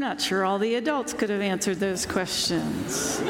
not 0.00 0.20
sure 0.20 0.44
all 0.44 0.58
the 0.58 0.74
adults 0.74 1.12
could 1.12 1.30
have 1.30 1.40
answered 1.40 1.78
those 1.78 2.06
questions. 2.06 3.22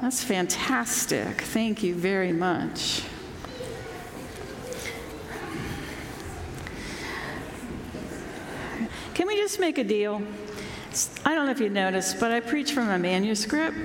That's 0.00 0.24
fantastic. 0.24 1.42
Thank 1.42 1.82
you 1.82 1.94
very 1.94 2.32
much. 2.32 3.02
Can 9.14 9.26
we 9.26 9.36
just 9.36 9.60
make 9.60 9.76
a 9.76 9.84
deal? 9.84 10.22
I 11.24 11.34
don't 11.34 11.46
know 11.46 11.52
if 11.52 11.60
you 11.60 11.68
noticed, 11.68 12.18
but 12.18 12.30
I 12.30 12.40
preach 12.40 12.72
from 12.72 12.88
a 12.88 12.98
manuscript, 12.98 13.76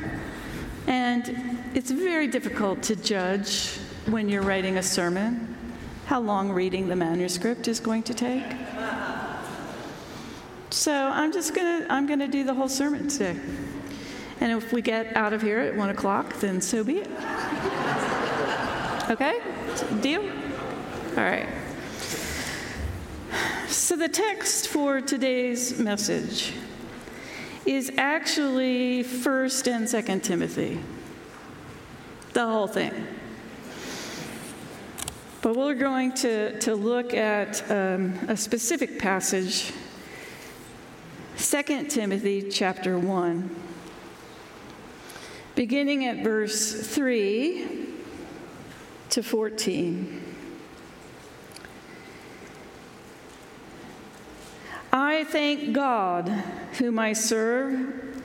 and 0.88 1.60
it's 1.74 1.92
very 1.92 2.28
difficult 2.28 2.82
to 2.84 2.96
judge 2.96 3.78
when 4.06 4.30
you're 4.30 4.44
writing 4.44 4.78
a 4.78 4.84
sermon 4.84 5.56
how 6.06 6.20
long 6.20 6.52
reading 6.52 6.88
the 6.88 6.96
manuscript 6.96 7.68
is 7.68 7.80
going 7.80 8.04
to 8.04 8.14
take. 8.14 8.65
So 10.76 10.92
I'm 10.92 11.32
just 11.32 11.56
gonna 11.56 11.88
I'm 11.90 12.06
gonna 12.06 12.28
do 12.28 12.44
the 12.44 12.54
whole 12.54 12.68
sermon 12.68 13.08
today. 13.08 13.40
And 14.42 14.52
if 14.52 14.74
we 14.74 14.82
get 14.82 15.16
out 15.16 15.32
of 15.32 15.42
here 15.42 15.60
at 15.60 15.74
one 15.74 15.90
o'clock, 15.90 16.34
then 16.42 16.60
so 16.60 16.84
be 16.84 16.98
it. 16.98 17.08
Okay? 19.10 19.40
Deal? 20.02 20.22
All 20.22 21.24
right. 21.24 21.48
So 23.70 23.96
the 23.96 24.10
text 24.10 24.68
for 24.68 25.00
today's 25.00 25.80
message 25.80 26.52
is 27.66 27.94
actually 27.98 29.06
1st 29.06 29.72
and 29.72 29.88
2nd 29.88 30.24
Timothy. 30.24 30.82
The 32.34 32.46
whole 32.46 32.68
thing. 32.68 32.92
But 35.42 35.56
we're 35.56 35.76
going 35.76 36.12
to, 36.16 36.60
to 36.60 36.76
look 36.76 37.14
at 37.14 37.64
um, 37.72 38.20
a 38.28 38.36
specific 38.36 39.00
passage, 39.00 39.72
2 41.38 41.88
Timothy 41.90 42.50
chapter 42.50 42.98
1, 42.98 43.54
beginning 45.54 46.06
at 46.06 46.24
verse 46.24 46.88
3 46.88 47.88
to 49.10 49.22
14. 49.22 50.24
I 54.94 55.26
thank 55.26 55.74
God, 55.74 56.30
whom 56.80 56.98
I 56.98 57.12
serve, 57.12 58.24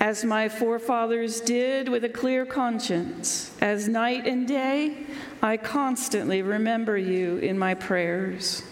as 0.00 0.24
my 0.24 0.48
forefathers 0.48 1.40
did 1.40 1.88
with 1.88 2.04
a 2.04 2.08
clear 2.08 2.44
conscience. 2.44 3.56
As 3.60 3.86
night 3.86 4.26
and 4.26 4.48
day, 4.48 5.06
I 5.40 5.56
constantly 5.56 6.42
remember 6.42 6.98
you 6.98 7.36
in 7.36 7.56
my 7.56 7.74
prayers. 7.74 8.64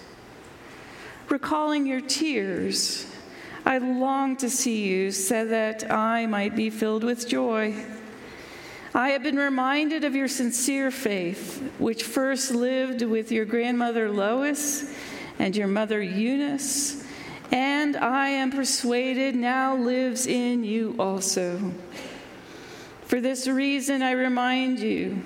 Recalling 1.29 1.87
your 1.87 2.01
tears, 2.01 3.07
I 3.69 3.78
long 3.78 4.36
to 4.38 4.50
see 4.50 4.88
you 4.88 5.12
so 5.12 5.44
that 5.44 5.92
I 5.92 6.27
might 6.27 6.56
be 6.56 6.70
filled 6.70 7.05
with 7.05 7.28
joy. 7.28 7.74
I 8.94 9.11
have 9.11 9.22
been 9.22 9.36
reminded 9.36 10.02
of 10.02 10.16
your 10.16 10.27
sincere 10.27 10.91
faith, 10.91 11.62
which 11.78 12.02
first 12.02 12.50
lived 12.50 13.02
with 13.02 13.30
your 13.30 13.44
grandmother 13.44 14.11
Lois 14.11 14.92
and 15.39 15.55
your 15.55 15.69
mother 15.69 16.02
Eunice 16.02 17.05
and 17.50 17.96
I 17.96 18.28
am 18.28 18.50
persuaded 18.50 19.34
now 19.34 19.74
lives 19.74 20.27
in 20.27 20.64
you 20.64 20.94
also. 20.98 21.72
For 23.02 23.20
this 23.20 23.46
reason, 23.46 24.02
I 24.02 24.12
remind 24.12 24.80
you 24.80 25.22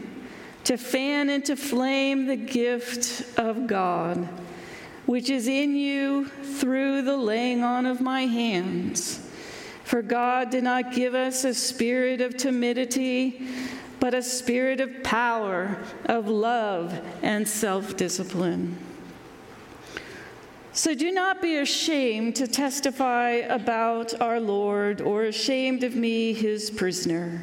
to 0.65 0.77
fan 0.77 1.29
into 1.29 1.57
flame 1.57 2.27
the 2.27 2.37
gift 2.37 3.25
of 3.37 3.67
God, 3.67 4.29
which 5.07 5.31
is 5.31 5.49
in 5.49 5.75
you 5.75 6.27
through 6.27 7.03
the 7.03 7.17
laying 7.17 7.63
on 7.63 7.87
of 7.87 8.01
my 8.01 8.27
hands. 8.27 9.29
For 9.85 10.03
God 10.03 10.51
did 10.51 10.65
not 10.65 10.93
give 10.93 11.15
us 11.15 11.45
a 11.45 11.53
spirit 11.53 12.21
of 12.21 12.37
timidity, 12.37 13.47
but 14.01 14.15
a 14.15 14.23
spirit 14.23 14.81
of 14.81 15.03
power, 15.03 15.79
of 16.07 16.29
love, 16.29 16.99
and 17.23 17.47
self 17.47 17.97
discipline. 17.97 18.79
So 20.75 20.95
do 20.95 21.13
not 21.13 21.43
be 21.43 21.59
ashamed 21.59 22.37
to 22.37 22.47
testify 22.47 23.29
about 23.31 24.19
our 24.23 24.41
Lord 24.41 25.03
or 25.03 25.25
ashamed 25.25 25.85
of 25.85 25.95
me, 25.95 26.33
his 26.33 26.71
prisoner, 26.71 27.43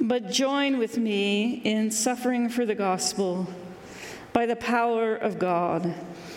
but 0.00 0.30
join 0.30 0.78
with 0.78 0.96
me 0.96 1.60
in 1.64 1.90
suffering 1.90 2.48
for 2.48 2.64
the 2.64 2.74
gospel 2.74 3.46
by 4.32 4.46
the 4.46 4.56
power 4.56 5.14
of 5.14 5.38
God, 5.38 5.94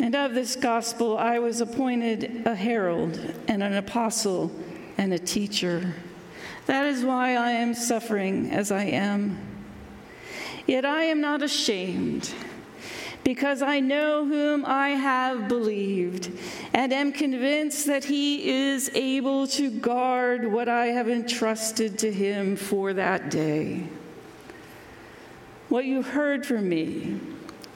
And 0.00 0.14
of 0.14 0.34
this 0.34 0.56
gospel, 0.56 1.18
I 1.18 1.38
was 1.40 1.60
appointed 1.60 2.42
a 2.46 2.54
herald 2.54 3.20
and 3.48 3.62
an 3.62 3.74
apostle 3.74 4.50
and 4.96 5.12
a 5.12 5.18
teacher. 5.18 5.94
That 6.64 6.86
is 6.86 7.04
why 7.04 7.36
I 7.36 7.50
am 7.50 7.74
suffering 7.74 8.50
as 8.50 8.72
I 8.72 8.84
am. 8.84 9.38
Yet 10.66 10.86
I 10.86 11.04
am 11.04 11.20
not 11.20 11.42
ashamed, 11.42 12.32
because 13.24 13.60
I 13.60 13.80
know 13.80 14.24
whom 14.24 14.64
I 14.64 14.90
have 14.90 15.48
believed, 15.48 16.32
and 16.72 16.94
am 16.94 17.12
convinced 17.12 17.86
that 17.86 18.04
he 18.04 18.48
is 18.48 18.90
able 18.94 19.46
to 19.48 19.70
guard 19.70 20.50
what 20.50 20.68
I 20.68 20.86
have 20.86 21.10
entrusted 21.10 21.98
to 21.98 22.10
him 22.10 22.56
for 22.56 22.94
that 22.94 23.30
day. 23.30 23.86
What 25.68 25.84
you've 25.84 26.08
heard 26.08 26.46
from 26.46 26.68
me, 26.70 27.20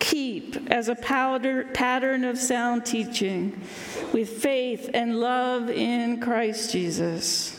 keep 0.04 0.70
as 0.70 0.88
a 0.88 0.94
powder, 0.94 1.64
pattern 1.72 2.24
of 2.24 2.36
sound 2.36 2.84
teaching 2.84 3.58
with 4.12 4.28
faith 4.28 4.90
and 4.92 5.18
love 5.18 5.70
in 5.70 6.20
Christ 6.20 6.72
Jesus. 6.72 7.58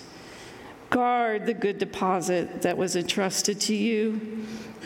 Guard 0.92 1.48
the 1.48 1.56
good 1.56 1.80
deposit 1.80 2.62
that 2.62 2.78
was 2.78 2.96
entrusted 2.96 3.60
to 3.62 3.74
you. 3.76 4.46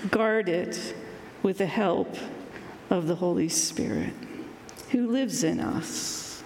Guard 0.09 0.47
it 0.47 0.95
with 1.43 1.57
the 1.57 1.65
help 1.65 2.15
of 2.89 3.07
the 3.07 3.15
Holy 3.15 3.49
Spirit 3.49 4.13
who 4.91 5.07
lives 5.11 5.43
in 5.43 5.59
us. 5.59 6.41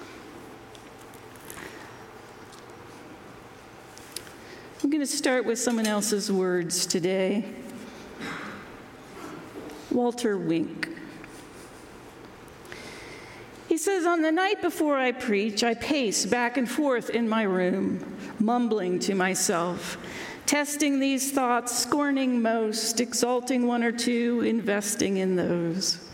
I'm 4.84 4.90
going 4.90 5.00
to 5.00 5.07
start 5.07 5.45
with 5.45 5.59
someone 5.59 5.85
else's 5.85 6.31
words 6.31 6.88
today. 6.88 7.45
Walter 9.91 10.40
Wink. 10.40 10.82
He 13.73 13.79
says, 13.79 14.06
On 14.06 14.22
the 14.22 14.31
night 14.31 14.61
before 14.61 15.00
I 15.00 15.11
preach, 15.11 15.63
I 15.63 15.73
pace 15.73 16.28
back 16.28 16.57
and 16.57 16.69
forth 16.69 17.09
in 17.09 17.28
my 17.28 17.41
room 17.41 18.06
mumbling 18.38 19.00
to 19.00 19.16
myself, 19.16 19.97
testing 20.45 21.00
these 21.00 21.31
thoughts, 21.31 21.75
scorning 21.75 22.39
most, 22.39 23.01
exalting 23.01 23.66
one 23.66 23.83
or 23.83 23.91
two, 23.91 24.41
investing 24.41 25.17
in 25.17 25.35
those. 25.35 26.07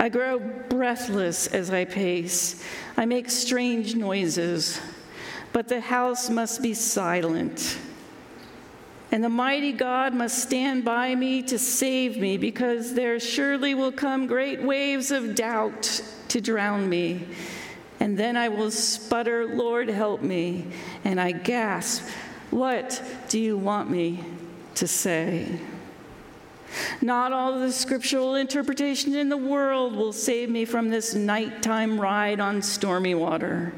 I 0.00 0.08
grow 0.08 0.40
breathless 0.40 1.46
as 1.46 1.70
I 1.70 1.84
pace. 1.84 2.64
I 2.96 3.04
make 3.04 3.30
strange 3.30 3.94
noises, 3.94 4.80
but 5.52 5.68
the 5.68 5.80
house 5.80 6.28
must 6.28 6.62
be 6.62 6.74
silent. 6.74 7.78
And 9.10 9.24
the 9.24 9.28
mighty 9.28 9.72
God 9.72 10.14
must 10.14 10.42
stand 10.42 10.84
by 10.84 11.14
me 11.14 11.42
to 11.44 11.58
save 11.58 12.18
me, 12.18 12.36
because 12.36 12.94
there 12.94 13.18
surely 13.18 13.74
will 13.74 13.92
come 13.92 14.26
great 14.26 14.62
waves 14.62 15.10
of 15.10 15.34
doubt 15.34 16.02
to 16.28 16.40
drown 16.40 16.88
me 16.88 17.26
and 18.00 18.16
then 18.16 18.36
I 18.36 18.48
will 18.48 18.70
sputter, 18.70 19.46
Lord, 19.46 19.88
help 19.88 20.22
me. 20.22 20.66
And 21.04 21.20
I 21.20 21.32
gasp, 21.32 22.08
What 22.50 23.02
do 23.28 23.40
you 23.40 23.56
want 23.58 23.90
me 23.90 24.24
to 24.76 24.86
say? 24.86 25.58
Not 27.00 27.32
all 27.32 27.58
the 27.58 27.72
scriptural 27.72 28.34
interpretation 28.34 29.14
in 29.14 29.28
the 29.28 29.36
world 29.36 29.96
will 29.96 30.12
save 30.12 30.50
me 30.50 30.64
from 30.64 30.90
this 30.90 31.14
nighttime 31.14 32.00
ride 32.00 32.40
on 32.40 32.62
stormy 32.62 33.14
water. 33.14 33.72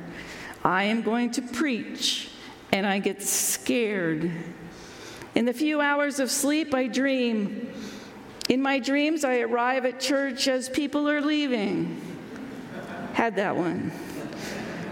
I 0.64 0.84
am 0.84 1.02
going 1.02 1.30
to 1.32 1.42
preach, 1.42 2.28
and 2.72 2.86
I 2.86 2.98
get 2.98 3.22
scared. 3.22 4.30
In 5.34 5.44
the 5.44 5.52
few 5.52 5.80
hours 5.80 6.18
of 6.18 6.30
sleep, 6.30 6.74
I 6.74 6.86
dream. 6.86 7.72
In 8.48 8.60
my 8.60 8.80
dreams, 8.80 9.24
I 9.24 9.40
arrive 9.40 9.84
at 9.84 10.00
church 10.00 10.48
as 10.48 10.68
people 10.68 11.08
are 11.08 11.20
leaving. 11.20 12.00
Had 13.12 13.36
that 13.36 13.56
one. 13.56 13.92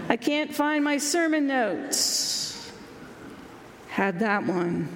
I 0.07 0.15
can't 0.15 0.53
find 0.53 0.83
my 0.83 0.97
sermon 0.97 1.45
notes. 1.45 2.71
Had 3.89 4.19
that 4.19 4.45
one. 4.45 4.87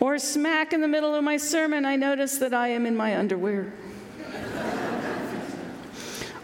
Or 0.00 0.18
smack 0.18 0.72
in 0.72 0.80
the 0.80 0.88
middle 0.88 1.14
of 1.14 1.22
my 1.22 1.36
sermon, 1.36 1.84
I 1.84 1.96
notice 1.96 2.38
that 2.38 2.52
I 2.52 2.68
am 2.68 2.86
in 2.86 2.96
my 2.96 3.16
underwear. 3.16 3.72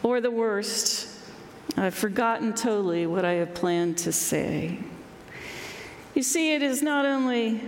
or 0.02 0.20
the 0.20 0.30
worst, 0.30 1.08
I've 1.76 1.94
forgotten 1.94 2.54
totally 2.54 3.06
what 3.06 3.24
I 3.24 3.32
have 3.34 3.52
planned 3.52 3.98
to 3.98 4.12
say. 4.12 4.78
You 6.14 6.22
see, 6.22 6.54
it 6.54 6.62
is 6.62 6.82
not 6.82 7.06
only 7.06 7.62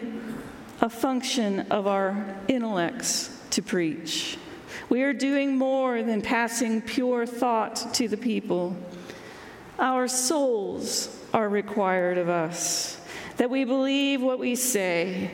a 0.83 0.91
function 0.91 1.61
of 1.71 1.87
our 1.87 2.37
intellects 2.47 3.31
to 3.51 3.63
preach, 3.63 4.37
we 4.91 5.03
are 5.03 5.15
doing 5.15 5.57
more 5.57 6.03
than 6.03 6.21
passing 6.21 6.83
pure 6.83 7.25
thought 7.25 7.95
to 7.95 8.07
the 8.07 8.19
people. 8.19 8.77
Our 9.79 10.09
souls 10.09 11.19
are 11.33 11.49
required 11.49 12.19
of 12.19 12.29
us, 12.29 13.01
that 13.39 13.49
we 13.49 13.65
believe 13.65 14.21
what 14.21 14.39
we 14.39 14.57
say. 14.57 15.31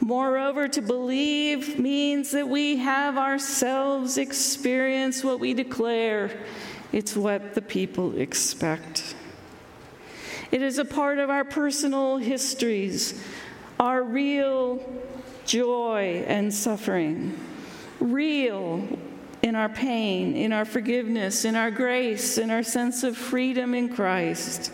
Moreover, 0.00 0.68
to 0.68 0.80
believe 0.80 1.78
means 1.80 2.30
that 2.30 2.48
we 2.48 2.76
have 2.76 3.18
ourselves 3.18 4.16
experienced 4.16 5.24
what 5.24 5.40
we 5.40 5.54
declare. 5.54 6.30
It's 6.92 7.16
what 7.16 7.54
the 7.54 7.62
people 7.62 8.16
expect. 8.16 9.16
It 10.54 10.62
is 10.62 10.78
a 10.78 10.84
part 10.84 11.18
of 11.18 11.30
our 11.30 11.42
personal 11.42 12.16
histories, 12.16 13.20
our 13.80 14.04
real 14.04 14.78
joy 15.44 16.24
and 16.28 16.54
suffering, 16.54 17.36
real 17.98 18.86
in 19.42 19.56
our 19.56 19.68
pain, 19.68 20.36
in 20.36 20.52
our 20.52 20.64
forgiveness, 20.64 21.44
in 21.44 21.56
our 21.56 21.72
grace, 21.72 22.38
in 22.38 22.52
our 22.52 22.62
sense 22.62 23.02
of 23.02 23.16
freedom 23.16 23.74
in 23.74 23.88
Christ. 23.88 24.70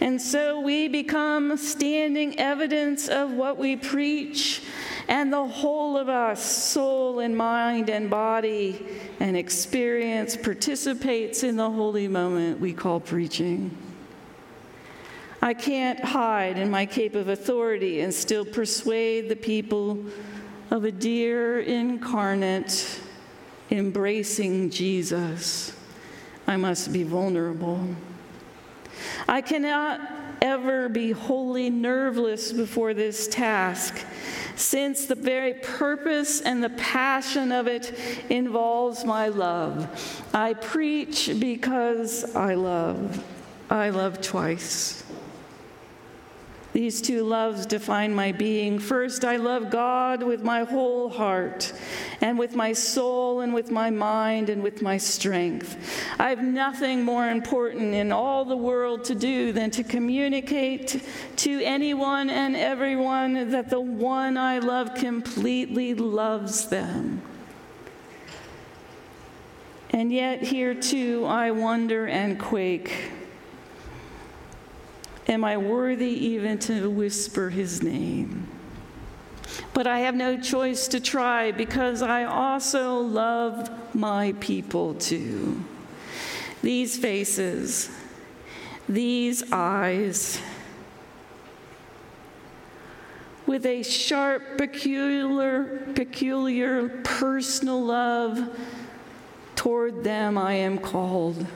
And 0.00 0.20
so 0.20 0.60
we 0.60 0.88
become 0.88 1.56
standing 1.56 2.38
evidence 2.38 3.08
of 3.08 3.30
what 3.30 3.56
we 3.56 3.76
preach, 3.76 4.62
and 5.08 5.32
the 5.32 5.46
whole 5.46 5.96
of 5.96 6.10
us, 6.10 6.44
soul 6.44 7.20
and 7.20 7.34
mind 7.34 7.88
and 7.88 8.10
body 8.10 8.86
and 9.18 9.34
experience, 9.34 10.36
participates 10.36 11.42
in 11.42 11.56
the 11.56 11.70
holy 11.70 12.06
moment 12.06 12.60
we 12.60 12.74
call 12.74 13.00
preaching. 13.00 13.74
I 15.44 15.54
can't 15.54 15.98
hide 15.98 16.56
in 16.56 16.70
my 16.70 16.86
cape 16.86 17.16
of 17.16 17.28
authority 17.28 18.00
and 18.00 18.14
still 18.14 18.44
persuade 18.44 19.28
the 19.28 19.34
people 19.34 19.98
of 20.70 20.84
a 20.84 20.92
dear 20.92 21.58
incarnate 21.60 23.00
embracing 23.68 24.70
Jesus. 24.70 25.76
I 26.46 26.56
must 26.56 26.92
be 26.92 27.02
vulnerable. 27.02 27.84
I 29.28 29.40
cannot 29.40 30.00
ever 30.40 30.88
be 30.88 31.10
wholly 31.10 31.70
nerveless 31.70 32.52
before 32.52 32.94
this 32.94 33.26
task, 33.26 34.04
since 34.54 35.06
the 35.06 35.14
very 35.16 35.54
purpose 35.54 36.40
and 36.40 36.62
the 36.62 36.70
passion 36.70 37.50
of 37.50 37.66
it 37.66 37.98
involves 38.30 39.04
my 39.04 39.26
love. 39.26 39.88
I 40.32 40.54
preach 40.54 41.30
because 41.40 42.34
I 42.36 42.54
love. 42.54 43.24
I 43.70 43.90
love 43.90 44.20
twice. 44.20 45.02
These 46.72 47.02
two 47.02 47.22
loves 47.24 47.66
define 47.66 48.14
my 48.14 48.32
being. 48.32 48.78
First, 48.78 49.26
I 49.26 49.36
love 49.36 49.68
God 49.70 50.22
with 50.22 50.42
my 50.42 50.64
whole 50.64 51.10
heart, 51.10 51.70
and 52.22 52.38
with 52.38 52.54
my 52.54 52.72
soul, 52.72 53.40
and 53.40 53.52
with 53.52 53.70
my 53.70 53.90
mind, 53.90 54.48
and 54.48 54.62
with 54.62 54.80
my 54.80 54.96
strength. 54.96 55.76
I 56.18 56.30
have 56.30 56.42
nothing 56.42 57.02
more 57.02 57.28
important 57.28 57.92
in 57.92 58.10
all 58.10 58.46
the 58.46 58.56
world 58.56 59.04
to 59.04 59.14
do 59.14 59.52
than 59.52 59.70
to 59.72 59.84
communicate 59.84 61.02
to 61.36 61.62
anyone 61.62 62.30
and 62.30 62.56
everyone 62.56 63.50
that 63.50 63.68
the 63.68 63.80
one 63.80 64.38
I 64.38 64.58
love 64.58 64.94
completely 64.94 65.94
loves 65.94 66.68
them. 66.68 67.20
And 69.90 70.10
yet, 70.10 70.40
here 70.42 70.74
too, 70.74 71.26
I 71.26 71.50
wonder 71.50 72.06
and 72.06 72.40
quake. 72.40 73.12
Am 75.28 75.44
I 75.44 75.56
worthy 75.56 76.06
even 76.06 76.58
to 76.60 76.90
whisper 76.90 77.50
his 77.50 77.82
name? 77.82 78.48
But 79.74 79.86
I 79.86 80.00
have 80.00 80.14
no 80.14 80.38
choice 80.38 80.88
to 80.88 81.00
try 81.00 81.52
because 81.52 82.02
I 82.02 82.24
also 82.24 82.98
love 82.98 83.70
my 83.94 84.34
people 84.40 84.94
too. 84.94 85.62
These 86.62 86.96
faces, 86.96 87.90
these 88.88 89.50
eyes, 89.52 90.40
with 93.46 93.66
a 93.66 93.82
sharp, 93.82 94.58
peculiar, 94.58 95.92
peculiar 95.94 96.88
personal 97.04 97.84
love 97.84 98.56
toward 99.56 100.04
them, 100.04 100.38
I 100.38 100.54
am 100.54 100.78
called 100.78 101.46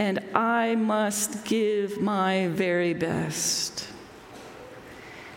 and 0.00 0.18
I 0.34 0.76
must 0.76 1.44
give 1.44 2.00
my 2.00 2.48
very 2.48 2.94
best. 2.94 3.86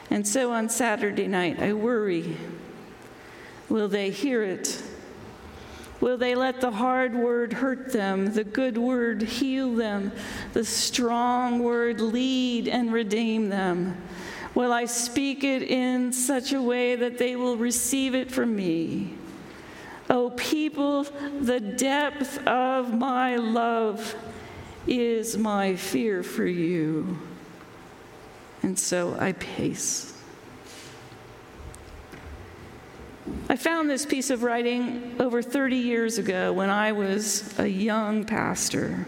And 0.09 0.25
so 0.25 0.53
on 0.53 0.69
Saturday 0.69 1.27
night, 1.27 1.59
I 1.59 1.73
worry 1.73 2.37
will 3.67 3.89
they 3.89 4.09
hear 4.09 4.41
it? 4.41 4.81
Will 5.99 6.17
they 6.17 6.33
let 6.33 6.61
the 6.61 6.71
hard 6.71 7.13
word 7.13 7.51
hurt 7.51 7.91
them, 7.91 8.33
the 8.33 8.45
good 8.45 8.77
word 8.77 9.21
heal 9.21 9.75
them, 9.75 10.13
the 10.53 10.63
strong 10.63 11.59
word 11.59 11.99
lead 11.99 12.69
and 12.69 12.93
redeem 12.93 13.49
them? 13.49 13.97
Will 14.55 14.71
I 14.71 14.85
speak 14.85 15.43
it 15.43 15.63
in 15.63 16.13
such 16.13 16.53
a 16.53 16.61
way 16.61 16.95
that 16.95 17.17
they 17.17 17.35
will 17.35 17.57
receive 17.57 18.15
it 18.15 18.31
from 18.31 18.55
me? 18.55 19.15
Oh, 20.09 20.29
people, 20.29 21.03
the 21.41 21.59
depth 21.59 22.47
of 22.47 22.93
my 22.93 23.35
love 23.35 24.15
is 24.87 25.37
my 25.37 25.75
fear 25.75 26.23
for 26.23 26.45
you. 26.45 27.17
And 28.61 28.77
so 28.77 29.15
I 29.19 29.33
pace. 29.33 30.13
I 33.49 33.55
found 33.55 33.89
this 33.89 34.05
piece 34.05 34.29
of 34.29 34.43
writing 34.43 35.15
over 35.19 35.41
30 35.41 35.77
years 35.77 36.17
ago 36.17 36.51
when 36.51 36.69
I 36.69 36.91
was 36.91 37.57
a 37.59 37.67
young 37.67 38.25
pastor. 38.25 39.05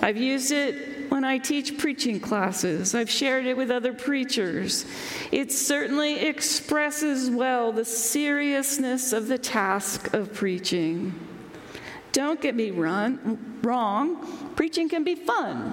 I've 0.00 0.16
used 0.16 0.52
it 0.52 1.10
when 1.10 1.24
I 1.24 1.38
teach 1.38 1.78
preaching 1.78 2.18
classes. 2.18 2.94
I've 2.94 3.10
shared 3.10 3.46
it 3.46 3.56
with 3.56 3.70
other 3.70 3.92
preachers. 3.92 4.84
It 5.30 5.52
certainly 5.52 6.20
expresses 6.20 7.30
well 7.30 7.72
the 7.72 7.84
seriousness 7.84 9.12
of 9.12 9.28
the 9.28 9.38
task 9.38 10.12
of 10.12 10.32
preaching. 10.34 11.14
Don't 12.12 12.40
get 12.40 12.54
me 12.54 12.70
run, 12.70 13.58
wrong, 13.62 14.52
preaching 14.54 14.88
can 14.88 15.02
be 15.02 15.14
fun, 15.14 15.72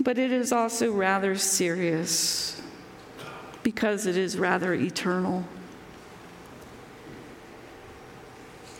but 0.00 0.18
it 0.18 0.32
is 0.32 0.50
also 0.50 0.90
rather 0.92 1.36
serious 1.36 2.60
because 3.62 4.06
it 4.06 4.16
is 4.16 4.38
rather 4.38 4.72
eternal. 4.72 5.44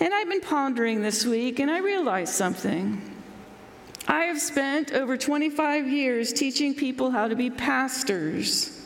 And 0.01 0.13
I've 0.13 0.29
been 0.29 0.41
pondering 0.41 1.03
this 1.03 1.27
week, 1.27 1.61
and 1.61 1.71
I 1.71 1.79
realized 1.79 2.35
something. 2.35 3.01
I 4.09 4.25
have 4.25 4.41
spent 4.41 4.93
over 4.93 5.17
25 5.17 5.87
years 5.87 6.33
teaching 6.33 6.75
people 6.75 7.11
how 7.11 7.29
to 7.29 7.37
be 7.37 7.51
pastors. 7.51 8.81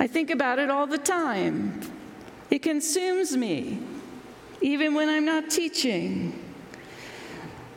I 0.00 0.06
think 0.06 0.30
about 0.30 0.58
it 0.58 0.70
all 0.70 0.86
the 0.86 0.98
time. 0.98 1.80
It 2.50 2.62
consumes 2.62 3.36
me 3.36 3.78
even 4.60 4.94
when 4.94 5.08
I'm 5.08 5.24
not 5.24 5.50
teaching. 5.50 6.44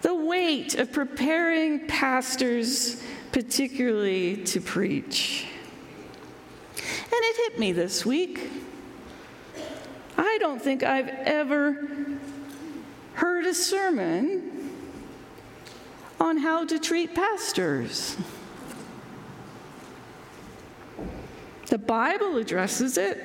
The 0.02 0.16
weight 0.16 0.76
of 0.76 0.92
preparing 0.92 1.88
pastors, 1.88 3.02
particularly 3.32 4.38
to 4.46 4.60
preach. 4.60 5.46
And 6.76 7.14
it 7.14 7.52
hit 7.52 7.60
me 7.60 7.72
this 7.72 8.06
week. 8.06 8.50
I 10.18 10.38
don't 10.40 10.62
think 10.62 10.84
I've 10.84 11.10
ever 11.10 11.88
heard 13.14 13.46
a 13.46 13.54
sermon 13.54 14.72
on 16.20 16.38
how 16.38 16.66
to 16.66 16.80
treat 16.80 17.14
pastors. 17.14 18.16
The 21.68 21.78
Bible 21.78 22.38
addresses 22.38 22.98
it. 22.98 23.18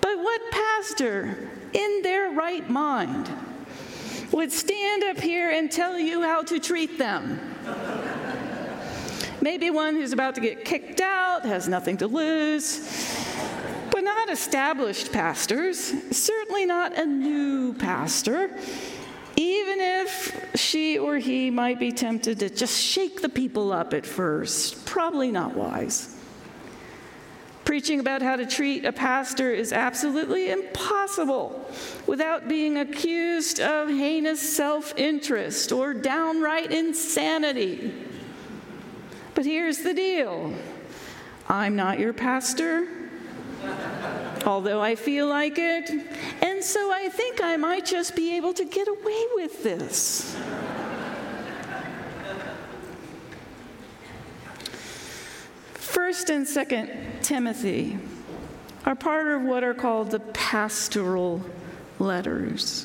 But 0.00 0.18
what 0.18 0.40
pastor 0.50 1.50
in 1.74 2.02
their 2.02 2.30
right 2.30 2.68
mind 2.70 3.28
would 4.32 4.50
stand 4.50 5.04
up 5.04 5.20
here 5.20 5.50
and 5.50 5.70
tell 5.70 5.98
you 5.98 6.22
how 6.22 6.42
to 6.42 6.58
treat 6.58 6.98
them. 6.98 7.40
Maybe 9.40 9.70
one 9.70 9.94
who's 9.94 10.12
about 10.12 10.34
to 10.36 10.40
get 10.40 10.64
kicked 10.64 11.00
out, 11.00 11.44
has 11.44 11.68
nothing 11.68 11.98
to 11.98 12.06
lose, 12.06 12.80
but 13.90 14.02
not 14.02 14.30
established 14.30 15.12
pastors, 15.12 15.92
certainly 16.16 16.64
not 16.64 16.96
a 16.98 17.04
new 17.04 17.74
pastor. 17.74 18.50
Even 19.36 19.80
if 19.80 20.50
she 20.54 20.98
or 20.98 21.18
he 21.18 21.50
might 21.50 21.78
be 21.78 21.92
tempted 21.92 22.38
to 22.38 22.48
just 22.48 22.80
shake 22.80 23.20
the 23.20 23.28
people 23.28 23.72
up 23.72 23.92
at 23.92 24.06
first. 24.06 24.86
Probably 24.86 25.30
not 25.30 25.54
wise. 25.54 26.16
Preaching 27.64 27.98
about 27.98 28.20
how 28.20 28.36
to 28.36 28.44
treat 28.44 28.84
a 28.84 28.92
pastor 28.92 29.50
is 29.50 29.72
absolutely 29.72 30.50
impossible 30.50 31.66
without 32.06 32.46
being 32.46 32.76
accused 32.76 33.58
of 33.58 33.88
heinous 33.88 34.40
self 34.40 34.92
interest 34.98 35.72
or 35.72 35.94
downright 35.94 36.70
insanity. 36.70 37.94
But 39.34 39.46
here's 39.46 39.78
the 39.78 39.94
deal 39.94 40.54
I'm 41.48 41.74
not 41.74 41.98
your 41.98 42.12
pastor, 42.12 42.86
although 44.44 44.82
I 44.82 44.94
feel 44.94 45.26
like 45.26 45.54
it, 45.56 45.90
and 46.42 46.62
so 46.62 46.92
I 46.92 47.08
think 47.08 47.42
I 47.42 47.56
might 47.56 47.86
just 47.86 48.14
be 48.14 48.36
able 48.36 48.52
to 48.54 48.64
get 48.66 48.88
away 48.88 49.24
with 49.36 49.62
this. 49.62 50.36
First 55.94 56.28
and 56.28 56.44
Second 56.44 56.90
Timothy 57.22 57.96
are 58.84 58.96
part 58.96 59.28
of 59.28 59.42
what 59.42 59.62
are 59.62 59.74
called 59.74 60.10
the 60.10 60.18
pastoral 60.18 61.40
letters. 62.00 62.84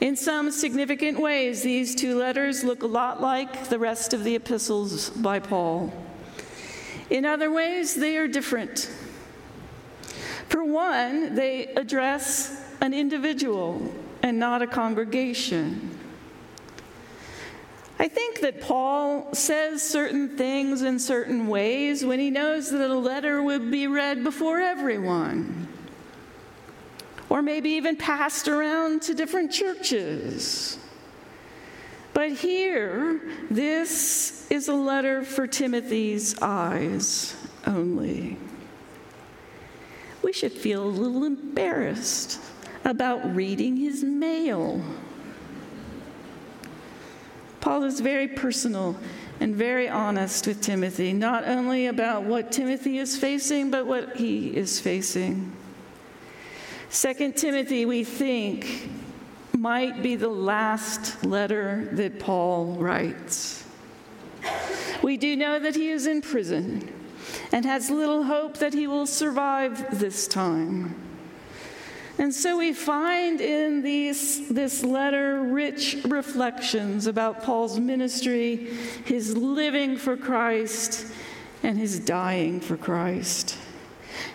In 0.00 0.14
some 0.14 0.52
significant 0.52 1.18
ways, 1.18 1.64
these 1.64 1.96
two 1.96 2.16
letters 2.16 2.62
look 2.62 2.84
a 2.84 2.86
lot 2.86 3.20
like 3.20 3.68
the 3.68 3.78
rest 3.80 4.14
of 4.14 4.22
the 4.22 4.36
epistles 4.36 5.10
by 5.10 5.40
Paul. 5.40 5.92
In 7.10 7.24
other 7.24 7.50
ways, 7.50 7.96
they 7.96 8.16
are 8.18 8.28
different. 8.28 8.88
For 10.48 10.62
one, 10.62 11.34
they 11.34 11.66
address 11.74 12.62
an 12.80 12.94
individual 12.94 13.92
and 14.22 14.38
not 14.38 14.62
a 14.62 14.68
congregation. 14.68 15.98
I 17.98 18.08
think 18.08 18.40
that 18.40 18.60
Paul 18.60 19.32
says 19.32 19.82
certain 19.82 20.36
things 20.36 20.82
in 20.82 20.98
certain 20.98 21.48
ways 21.48 22.04
when 22.04 22.20
he 22.20 22.30
knows 22.30 22.70
that 22.70 22.90
a 22.90 22.94
letter 22.94 23.42
would 23.42 23.70
be 23.70 23.86
read 23.86 24.22
before 24.22 24.60
everyone, 24.60 25.66
or 27.30 27.40
maybe 27.40 27.70
even 27.70 27.96
passed 27.96 28.48
around 28.48 29.02
to 29.02 29.14
different 29.14 29.50
churches. 29.50 30.78
But 32.12 32.32
here, 32.32 33.20
this 33.50 34.50
is 34.50 34.68
a 34.68 34.74
letter 34.74 35.22
for 35.22 35.46
Timothy's 35.46 36.40
eyes 36.40 37.34
only. 37.66 38.36
We 40.22 40.32
should 40.32 40.52
feel 40.52 40.82
a 40.82 40.88
little 40.88 41.24
embarrassed 41.24 42.40
about 42.84 43.34
reading 43.34 43.76
his 43.76 44.02
mail. 44.02 44.82
Paul 47.66 47.82
is 47.82 47.98
very 47.98 48.28
personal 48.28 48.94
and 49.40 49.52
very 49.52 49.88
honest 49.88 50.46
with 50.46 50.60
Timothy, 50.60 51.12
not 51.12 51.48
only 51.48 51.86
about 51.86 52.22
what 52.22 52.52
Timothy 52.52 52.98
is 52.98 53.18
facing, 53.18 53.72
but 53.72 53.88
what 53.88 54.14
he 54.14 54.56
is 54.56 54.78
facing. 54.78 55.50
Second 56.90 57.36
Timothy, 57.36 57.84
we 57.84 58.04
think, 58.04 58.88
might 59.52 60.00
be 60.00 60.14
the 60.14 60.28
last 60.28 61.24
letter 61.24 61.88
that 61.94 62.20
Paul 62.20 62.66
writes. 62.74 63.64
We 65.02 65.16
do 65.16 65.34
know 65.34 65.58
that 65.58 65.74
he 65.74 65.90
is 65.90 66.06
in 66.06 66.22
prison 66.22 66.88
and 67.50 67.64
has 67.64 67.90
little 67.90 68.22
hope 68.22 68.58
that 68.58 68.74
he 68.74 68.86
will 68.86 69.06
survive 69.08 69.98
this 69.98 70.28
time. 70.28 70.94
And 72.18 72.34
so 72.34 72.56
we 72.56 72.72
find 72.72 73.40
in 73.42 73.82
these, 73.82 74.48
this 74.48 74.82
letter 74.82 75.42
rich 75.42 75.98
reflections 76.06 77.06
about 77.06 77.42
Paul's 77.42 77.78
ministry, 77.78 78.68
his 79.04 79.36
living 79.36 79.98
for 79.98 80.16
Christ, 80.16 81.06
and 81.62 81.76
his 81.76 82.00
dying 82.00 82.60
for 82.60 82.76
Christ. 82.76 83.58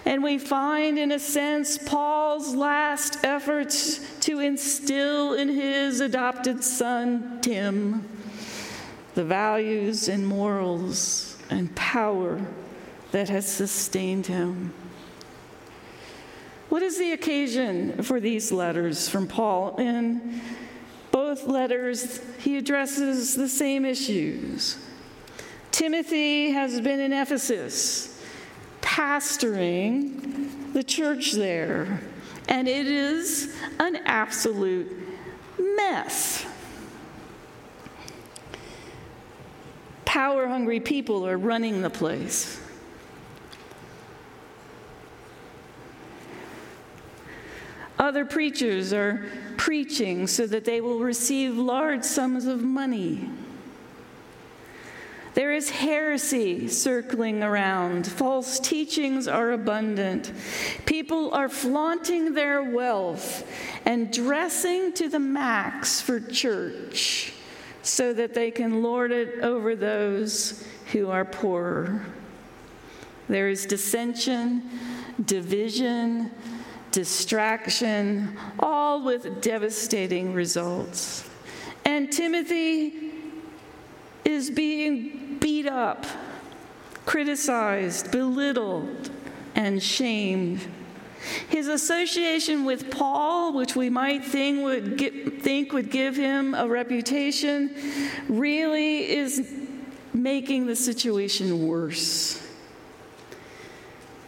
And 0.05 0.23
we 0.23 0.38
find, 0.38 1.00
in 1.00 1.11
a 1.11 1.19
sense, 1.19 1.77
Paul's 1.77 2.53
last 2.53 3.23
efforts 3.23 4.00
to 4.21 4.39
instill 4.39 5.33
in 5.33 5.50
his 5.50 6.01
adopted 6.01 6.63
son, 6.63 7.39
Tim, 7.41 8.07
the 9.15 9.23
values 9.23 10.07
and 10.07 10.25
morals 10.25 11.35
and 11.50 11.75
power 11.75 12.39
that 13.11 13.29
has 13.29 13.51
sustained 13.51 14.27
him. 14.27 14.73
What 16.71 16.83
is 16.83 16.97
the 16.97 17.11
occasion 17.11 18.01
for 18.01 18.21
these 18.21 18.49
letters 18.49 19.09
from 19.09 19.27
Paul? 19.27 19.75
In 19.75 20.39
both 21.11 21.45
letters, 21.45 22.21
he 22.39 22.55
addresses 22.55 23.35
the 23.35 23.49
same 23.49 23.83
issues. 23.83 24.77
Timothy 25.73 26.51
has 26.51 26.79
been 26.79 27.01
in 27.01 27.11
Ephesus, 27.11 28.23
pastoring 28.81 30.71
the 30.71 30.81
church 30.81 31.33
there, 31.33 31.99
and 32.47 32.69
it 32.69 32.87
is 32.87 33.53
an 33.81 33.97
absolute 34.05 34.89
mess. 35.59 36.45
Power 40.05 40.47
hungry 40.47 40.79
people 40.79 41.27
are 41.27 41.37
running 41.37 41.81
the 41.81 41.89
place. 41.89 42.61
Other 48.01 48.25
preachers 48.25 48.93
are 48.93 49.24
preaching 49.58 50.25
so 50.25 50.48
that 50.48 50.65
they 50.65 50.81
will 50.81 51.01
receive 51.01 51.55
large 51.55 52.03
sums 52.03 52.48
of 52.48 52.63
money. 52.63 53.29
There 55.36 55.53
is 55.53 55.70
heresy 55.70 56.67
circling 56.67 57.43
around. 57.43 58.08
False 58.08 58.60
teachings 58.60 59.27
are 59.27 59.51
abundant. 59.51 60.34
People 60.88 61.31
are 61.36 61.48
flaunting 61.48 62.34
their 62.34 62.63
wealth 62.63 63.48
and 63.86 64.12
dressing 64.12 64.93
to 64.93 65.08
the 65.08 65.20
max 65.20 66.01
for 66.01 66.20
church 66.20 67.34
so 67.84 68.13
that 68.13 68.34
they 68.34 68.50
can 68.50 68.81
lord 68.81 69.12
it 69.12 69.41
over 69.41 69.75
those 69.75 70.65
who 70.91 71.12
are 71.12 71.24
poorer. 71.24 72.03
There 73.29 73.48
is 73.48 73.67
dissension, 73.67 74.67
division, 75.24 76.31
distraction, 76.91 78.38
all 78.60 79.03
with 79.03 79.41
devastating 79.41 80.33
results. 80.33 81.29
And 81.86 82.12
Timothy 82.12 83.12
is 84.24 84.50
being 84.50 85.38
beat 85.39 85.67
up, 85.67 86.05
criticized, 87.05 88.12
belittled, 88.12 89.10
and 89.55 89.81
shamed. 89.81 90.62
His 91.50 91.67
association 91.67 92.65
with 92.65 92.89
Paul, 92.89 93.53
which 93.53 93.75
we 93.75 93.89
might 93.89 94.24
think 94.24 94.63
would, 94.63 94.98
get, 94.98 95.41
think 95.41 95.71
would 95.71 95.91
give 95.91 96.15
him 96.15 96.55
a 96.55 96.67
reputation, 96.67 97.75
really 98.27 99.12
is 99.12 99.53
making 100.13 100.65
the 100.65 100.75
situation 100.75 101.67
worse. 101.67 102.40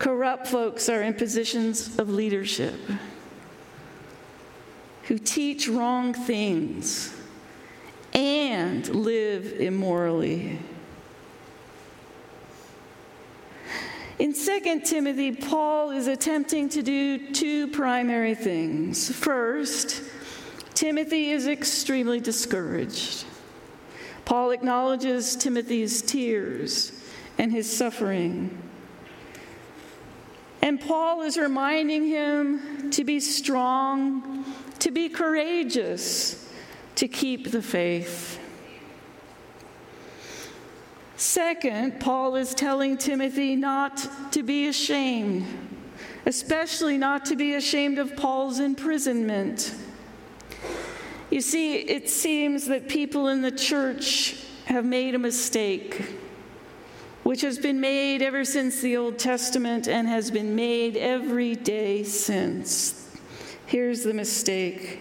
Corrupt 0.04 0.48
folks 0.48 0.90
are 0.90 1.02
in 1.02 1.14
positions 1.14 1.98
of 1.98 2.10
leadership 2.10 2.78
who 5.04 5.18
teach 5.18 5.70
wrong 5.70 6.14
things 6.14 7.16
and 8.12 8.86
live 8.94 9.54
immorally. 9.62 10.60
In 14.20 14.34
2 14.34 14.82
Timothy, 14.82 15.32
Paul 15.32 15.92
is 15.92 16.08
attempting 16.08 16.68
to 16.68 16.82
do 16.82 17.32
two 17.32 17.70
primary 17.70 18.36
things. 18.36 19.10
First, 19.10 20.04
Timothy 20.74 21.30
is 21.30 21.48
extremely 21.48 22.20
discouraged. 22.20 23.24
Paul 24.26 24.52
acknowledges 24.52 25.38
Timothy's 25.38 26.02
tears 26.02 26.92
and 27.38 27.54
his 27.54 27.72
suffering. 27.72 28.60
And 30.64 30.80
Paul 30.80 31.24
is 31.24 31.38
reminding 31.38 32.08
him 32.08 32.90
to 32.92 33.04
be 33.04 33.20
strong, 33.20 34.46
to 34.80 34.92
be 34.92 35.10
courageous, 35.10 36.50
to 36.96 37.10
keep 37.10 37.52
the 37.52 37.62
faith. 37.62 38.40
Second, 41.18 42.00
Paul 42.00 42.38
is 42.38 42.56
telling 42.56 42.98
Timothy 42.98 43.58
not 43.58 44.08
to 44.32 44.42
be 44.42 44.70
ashamed, 44.70 45.46
especially 46.26 46.98
not 46.98 47.26
to 47.26 47.36
be 47.36 47.56
ashamed 47.56 48.00
of 48.00 48.16
Paul's 48.16 48.62
imprisonment. 48.62 49.76
You 51.30 51.42
see, 51.42 51.76
it 51.76 52.10
seems 52.10 52.68
that 52.68 52.88
people 52.88 53.28
in 53.28 53.42
the 53.42 53.52
church 53.52 54.38
have 54.64 54.86
made 54.86 55.14
a 55.14 55.20
mistake 55.20 56.23
which 57.34 57.42
has 57.42 57.58
been 57.58 57.82
made 57.82 58.22
ever 58.22 58.46
since 58.46 58.80
the 58.82 58.96
Old 58.96 59.18
Testament 59.18 59.88
and 59.88 60.08
has 60.08 60.30
been 60.30 60.56
made 60.56 60.96
every 60.96 61.56
day 61.56 62.04
since. 62.04 63.10
Here's 63.66 64.04
the 64.04 64.14
mistake 64.14 65.00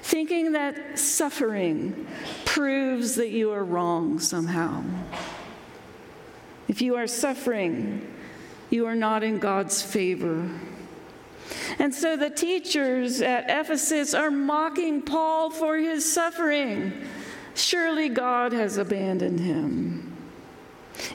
thinking 0.00 0.52
that 0.52 0.96
suffering 0.96 2.06
proves 2.44 3.16
that 3.16 3.30
you 3.30 3.50
are 3.50 3.64
wrong 3.64 4.20
somehow. 4.20 4.84
If 6.68 6.80
you 6.80 6.94
are 6.94 7.08
suffering, 7.08 8.14
you 8.70 8.86
are 8.86 8.94
not 8.94 9.24
in 9.24 9.40
God's 9.40 9.82
favor. 9.82 10.48
And 11.80 11.92
so 11.92 12.16
the 12.16 12.30
teachers 12.30 13.20
at 13.20 13.46
Ephesus 13.48 14.14
are 14.14 14.30
mocking 14.30 15.02
Paul 15.02 15.50
for 15.50 15.78
his 15.78 16.08
suffering. 16.12 16.92
Surely 17.56 18.08
God 18.08 18.52
has 18.52 18.78
abandoned 18.78 19.40
him. 19.40 20.13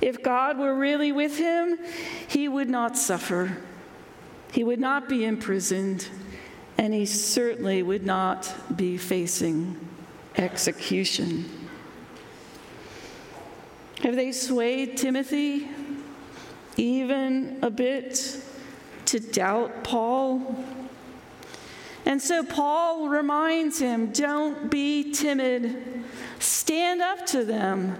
If 0.02 0.24
God 0.24 0.58
were 0.58 0.76
really 0.76 1.12
with 1.12 1.38
him, 1.38 1.78
he 2.28 2.48
would 2.48 2.70
not 2.70 2.98
suffer, 2.98 3.58
he 4.52 4.64
would 4.64 4.80
not 4.80 5.10
be 5.10 5.26
imprisoned, 5.26 6.08
and 6.78 6.94
he 6.94 7.06
certainly 7.06 7.84
would 7.84 8.06
not 8.06 8.54
be 8.76 8.98
facing 8.98 9.78
execution. 10.38 11.46
Have 14.02 14.16
they 14.16 14.32
swayed 14.32 14.98
Timothy 14.98 15.68
even 16.78 17.60
a 17.62 17.70
bit 17.70 18.42
to 19.06 19.20
doubt 19.20 19.84
Paul? 19.84 20.66
And 22.06 22.22
so 22.22 22.44
Paul 22.44 23.10
reminds 23.10 23.80
him 23.80 24.12
don't 24.12 24.72
be 24.72 25.12
timid, 25.12 26.04
stand 26.40 27.02
up 27.02 27.26
to 27.28 27.44
them. 27.44 27.98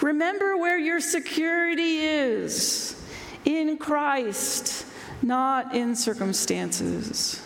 Remember 0.00 0.56
where 0.56 0.78
your 0.78 1.00
security 1.00 1.98
is 1.98 3.02
in 3.44 3.76
Christ, 3.78 4.86
not 5.22 5.74
in 5.74 5.94
circumstances. 5.96 7.40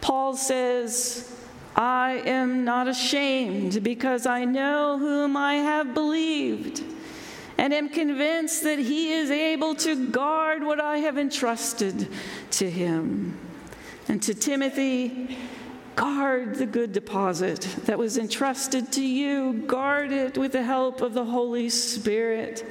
Paul 0.00 0.36
says, 0.36 1.28
I 1.74 2.22
am 2.26 2.64
not 2.64 2.88
ashamed 2.88 3.82
because 3.82 4.26
I 4.26 4.44
know 4.44 4.98
whom 4.98 5.36
I 5.36 5.54
have 5.54 5.94
believed 5.94 6.82
and 7.62 7.72
am 7.72 7.88
convinced 7.88 8.64
that 8.64 8.78
he 8.80 9.12
is 9.12 9.30
able 9.30 9.74
to 9.76 10.08
guard 10.08 10.64
what 10.64 10.80
I 10.80 10.98
have 10.98 11.16
entrusted 11.16 12.08
to 12.52 12.68
him. 12.68 13.38
And 14.08 14.22
to 14.24 14.34
Timothy, 14.34 15.38
guard 15.96 16.56
the 16.56 16.66
good 16.66 16.92
deposit 16.92 17.60
that 17.84 17.98
was 17.98 18.18
entrusted 18.18 18.92
to 18.92 19.04
you. 19.04 19.64
Guard 19.66 20.12
it 20.12 20.38
with 20.38 20.52
the 20.52 20.62
help 20.62 21.00
of 21.00 21.14
the 21.14 21.24
Holy 21.24 21.68
Spirit 21.68 22.64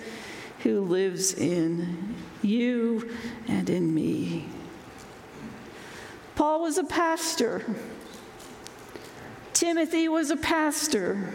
who 0.64 0.82
lives 0.82 1.34
in 1.34 2.16
you 2.42 3.10
and 3.48 3.70
in 3.70 3.94
me. 3.94 4.46
Paul 6.36 6.62
was 6.62 6.78
a 6.78 6.84
pastor. 6.84 7.64
Timothy 9.54 10.08
was 10.08 10.32
a 10.32 10.38
pastor. 10.38 11.34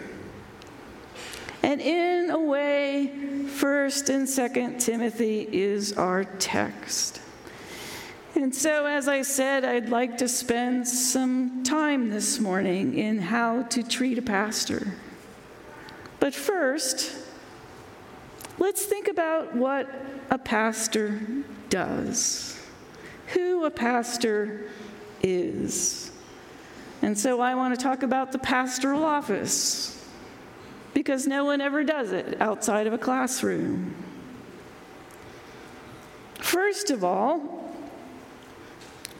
And 1.62 1.81
in 1.81 2.31
a 2.31 2.38
way, 2.38 3.12
1st 3.47 4.09
and 4.14 4.28
2nd 4.28 4.81
Timothy 4.81 5.49
is 5.50 5.93
our 5.93 6.25
text. 6.25 7.21
And 8.37 8.55
so, 8.55 8.85
as 8.85 9.09
I 9.09 9.23
said, 9.23 9.64
I'd 9.64 9.88
like 9.88 10.19
to 10.19 10.28
spend 10.28 10.87
some 10.87 11.64
time 11.64 12.11
this 12.11 12.38
morning 12.38 12.99
in 12.99 13.19
how 13.19 13.62
to 13.62 13.83
treat 13.83 14.19
a 14.19 14.23
pastor. 14.23 14.95
But 16.21 16.35
first, 16.35 17.16
let's 18.59 18.85
think 18.85 19.09
about 19.09 19.57
what 19.57 19.88
a 20.28 20.37
pastor 20.37 21.19
does, 21.71 22.62
who 23.28 23.64
a 23.64 23.71
pastor 23.71 24.71
is. 25.23 26.11
And 27.00 27.19
so, 27.19 27.40
I 27.40 27.55
want 27.55 27.75
to 27.75 27.83
talk 27.83 28.02
about 28.02 28.33
the 28.33 28.38
pastoral 28.38 29.02
office 29.02 30.07
because 30.93 31.26
no 31.26 31.47
one 31.47 31.62
ever 31.62 31.85
does 31.85 32.12
it 32.12 32.38
outside 32.38 32.87
of 32.87 32.93
a 32.93 32.99
classroom. 32.99 33.94
First 36.35 36.90
of 36.90 37.03
all, 37.03 37.65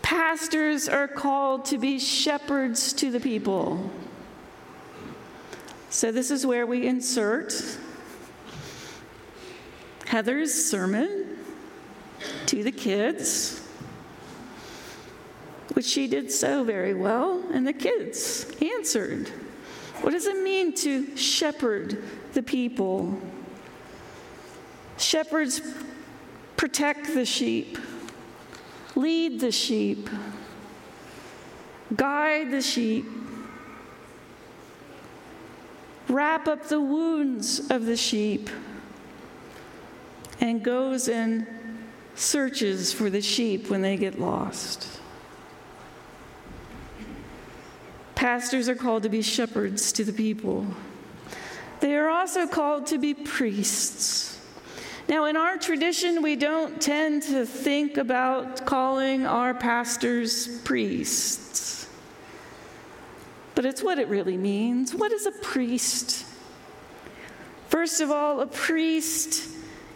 pastors 0.06 0.88
are 0.88 1.08
called 1.08 1.64
to 1.64 1.78
be 1.78 1.98
shepherds 1.98 2.92
to 2.92 3.10
the 3.10 3.18
people. 3.18 3.90
So, 5.90 6.12
this 6.12 6.30
is 6.30 6.46
where 6.46 6.64
we 6.64 6.86
insert 6.86 7.52
Heather's 10.06 10.54
sermon 10.54 11.36
to 12.46 12.62
the 12.62 12.70
kids, 12.70 13.60
which 15.72 15.86
she 15.86 16.06
did 16.06 16.30
so 16.30 16.62
very 16.62 16.94
well, 16.94 17.42
and 17.52 17.66
the 17.66 17.72
kids 17.72 18.46
answered. 18.62 19.28
What 20.02 20.12
does 20.12 20.26
it 20.26 20.40
mean 20.40 20.72
to 20.76 21.16
shepherd 21.16 22.00
the 22.32 22.44
people? 22.44 23.20
Shepherds 24.98 25.60
protect 26.56 27.12
the 27.12 27.24
sheep, 27.24 27.76
lead 28.96 29.38
the 29.38 29.52
sheep, 29.52 30.11
guide 31.94 32.50
the 32.50 32.62
sheep, 32.62 33.04
wrap 36.09 36.48
up 36.48 36.64
the 36.68 36.80
wounds 36.80 37.70
of 37.70 37.85
the 37.85 37.96
sheep, 37.96 38.50
and 40.40 40.64
goes 40.64 41.09
and 41.09 41.46
searches 42.14 42.92
for 42.92 43.11
the 43.11 43.20
sheep 43.20 43.68
when 43.68 43.82
they 43.82 43.96
get 43.96 44.18
lost. 44.18 45.00
Pastors 48.14 48.68
are 48.68 48.74
called 48.74 49.02
to 49.02 49.11
be 49.11 49.20
shepherds 49.20 49.92
to 49.92 50.02
the 50.02 50.12
people. 50.12 50.66
They 51.80 51.94
are 51.96 52.09
also 52.09 52.46
called 52.46 52.87
to 52.87 52.98
be 52.98 53.12
priests. 53.12 54.15
Now, 55.08 55.26
in 55.26 55.36
our 55.36 55.56
tradition, 55.56 56.20
we 56.20 56.34
don't 56.34 56.80
tend 56.82 57.22
to 57.24 57.46
think 57.46 57.96
about 57.96 58.66
calling 58.66 59.24
our 59.24 59.54
pastors 59.54 60.60
priests. 60.62 61.88
But 63.54 63.64
it's 63.64 63.84
what 63.84 63.98
it 64.00 64.08
really 64.08 64.36
means. 64.36 64.94
What 64.94 65.12
is 65.12 65.26
a 65.26 65.30
priest? 65.30 66.26
First 67.68 68.00
of 68.00 68.10
all, 68.10 68.40
a 68.40 68.46
priest 68.46 69.48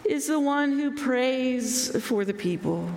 is 0.05 0.27
the 0.27 0.39
one 0.39 0.79
who 0.79 0.95
prays 0.95 1.95
for 2.05 2.23
the 2.23 2.33
people, 2.33 2.89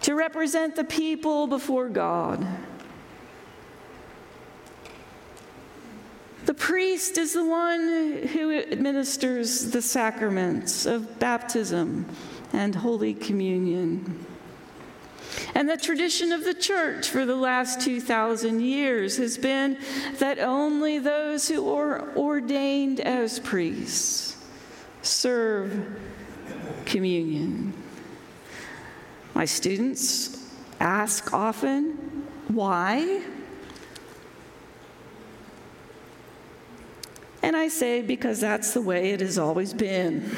to 0.00 0.14
represent 0.14 0.76
the 0.76 0.84
people 0.84 1.46
before 1.46 1.88
God. 1.88 2.46
The 6.52 6.58
priest 6.58 7.16
is 7.16 7.32
the 7.32 7.46
one 7.46 8.28
who 8.30 8.52
administers 8.52 9.70
the 9.70 9.80
sacraments 9.80 10.84
of 10.84 11.18
baptism 11.18 12.04
and 12.52 12.74
Holy 12.74 13.14
Communion. 13.14 14.26
And 15.54 15.66
the 15.66 15.78
tradition 15.78 16.30
of 16.30 16.44
the 16.44 16.52
church 16.52 17.08
for 17.08 17.24
the 17.24 17.36
last 17.36 17.80
2,000 17.80 18.60
years 18.60 19.16
has 19.16 19.38
been 19.38 19.78
that 20.18 20.38
only 20.40 20.98
those 20.98 21.48
who 21.48 21.74
are 21.74 22.14
ordained 22.14 23.00
as 23.00 23.38
priests 23.38 24.36
serve 25.00 25.98
communion. 26.84 27.72
My 29.32 29.46
students 29.46 30.52
ask 30.80 31.32
often, 31.32 32.26
why? 32.48 33.22
And 37.42 37.56
I 37.56 37.68
say, 37.68 38.02
because 38.02 38.40
that's 38.40 38.72
the 38.72 38.80
way 38.80 39.10
it 39.10 39.20
has 39.20 39.36
always 39.36 39.74
been. 39.74 40.30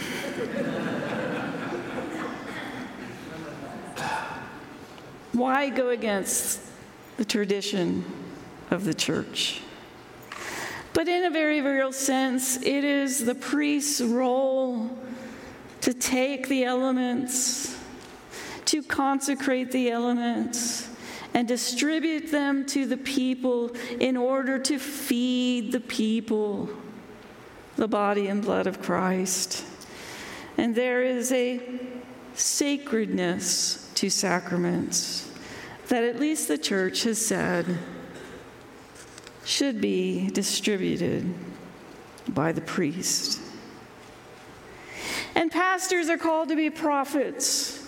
Why 5.33 5.69
go 5.69 5.91
against 5.91 6.61
the 7.19 7.25
tradition 7.25 8.05
of 8.71 8.85
the 8.85 8.95
church? 8.95 9.61
But 10.95 11.09
in 11.09 11.25
a 11.25 11.31
very 11.31 11.61
real 11.61 11.93
sense, 11.93 12.57
it 12.57 12.85
is 12.85 13.25
the 13.25 13.35
priest's 13.35 14.01
role 14.01 14.97
to 15.83 15.93
take 15.93 16.49
the 16.49 16.65
elements, 16.65 17.77
to 18.67 18.83
consecrate 18.83 19.73
the 19.73 19.91
elements, 19.91 20.89
and 21.35 21.49
distribute 21.49 22.31
them 22.31 22.65
to 22.67 22.87
the 22.87 22.97
people 22.97 23.73
in 24.01 24.17
order 24.17 24.59
to 24.61 24.79
feed 24.79 25.73
the 25.73 25.81
people 25.81 26.71
the 27.77 27.89
body 27.89 28.29
and 28.29 28.43
blood 28.43 28.67
of 28.67 28.81
Christ. 28.81 29.65
And 30.57 30.75
there 30.75 31.03
is 31.03 31.33
a 31.33 31.61
sacredness 32.35 33.91
to 33.95 34.11
sacraments 34.11 35.31
that 35.89 36.05
at 36.05 36.19
least 36.19 36.49
the 36.49 36.59
church 36.59 37.03
has 37.03 37.25
said 37.25 37.79
should 39.45 39.81
be 39.81 40.31
distributed 40.31 41.33
by 42.29 42.53
the 42.53 42.61
priest. 42.61 43.41
And 45.35 45.51
pastors 45.51 46.09
are 46.09 46.17
called 46.17 46.49
to 46.49 46.57
be 46.57 46.71
prophets. 46.71 47.81